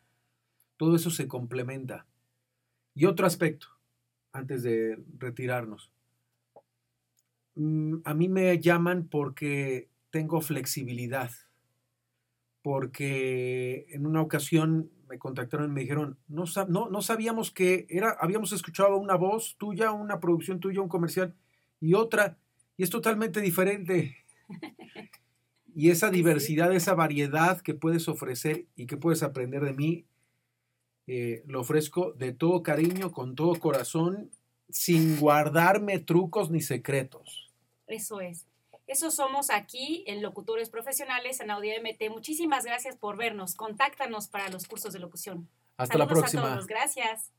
todo 0.78 0.96
eso 0.96 1.10
se 1.10 1.28
complementa. 1.28 2.06
Y 2.94 3.06
otro 3.06 3.26
aspecto, 3.26 3.77
antes 4.38 4.63
de 4.63 5.04
retirarnos. 5.17 5.91
Mm, 7.56 7.97
a 8.06 8.13
mí 8.13 8.30
me 8.30 8.60
llaman 8.60 9.08
porque 9.10 9.89
tengo 10.12 10.41
flexibilidad, 10.41 11.32
porque 12.62 13.88
en 13.89 14.06
una 14.06 14.21
ocasión 14.21 14.91
me 15.10 15.17
contactaron 15.17 15.71
y 15.71 15.73
me 15.73 15.82
dijeron, 15.82 16.17
no, 16.28 16.43
no, 16.67 16.89
no 16.89 17.02
sabíamos 17.02 17.52
que 17.52 17.88
era, 17.89 18.15
habíamos 18.19 18.52
escuchado 18.52 18.97
una 18.97 19.15
voz 19.15 19.56
tuya, 19.58 19.91
una 19.91 20.19
producción 20.19 20.60
tuya, 20.60 20.82
un 20.82 20.89
comercial 20.89 21.34
y 21.80 21.93
otra, 21.93 22.38
y 22.78 22.84
es 22.84 22.89
totalmente 22.89 23.41
diferente. 23.41 24.17
Y 25.80 25.91
esa 25.91 26.10
diversidad, 26.10 26.73
esa 26.73 26.95
variedad 26.95 27.62
que 27.62 27.76
puedes 27.76 28.08
ofrecer 28.08 28.65
y 28.76 28.88
que 28.88 28.97
puedes 28.97 29.21
aprender 29.21 29.63
de 29.63 29.73
mí, 29.73 30.08
eh, 31.08 31.43
lo 31.48 31.62
ofrezco 31.62 32.12
de 32.12 32.34
todo 32.34 32.63
cariño, 32.63 33.12
con 33.12 33.36
todo 33.36 33.60
corazón, 33.60 34.30
sin 34.70 35.20
guardarme 35.20 36.00
trucos 36.00 36.52
ni 36.52 36.62
secretos. 36.62 37.50
Eso 37.88 38.20
es. 38.20 38.46
Eso 38.88 39.12
somos 39.12 39.50
aquí 39.50 40.04
en 40.08 40.22
Locutores 40.22 40.70
Profesionales 40.70 41.39
en 41.39 41.52
Audio 41.52 41.74
MT. 41.82 42.10
Muchísimas 42.10 42.65
gracias 42.65 42.96
por 42.96 43.17
vernos. 43.17 43.56
Contáctanos 43.56 44.28
para 44.28 44.50
los 44.50 44.67
cursos 44.67 44.93
de 44.93 45.00
locución. 45.00 45.50
Hasta 45.76 45.98
la 45.98 46.08
próxima. 46.08 46.43
A 46.43 46.56
todos. 46.56 46.67
Gracias. 46.67 47.32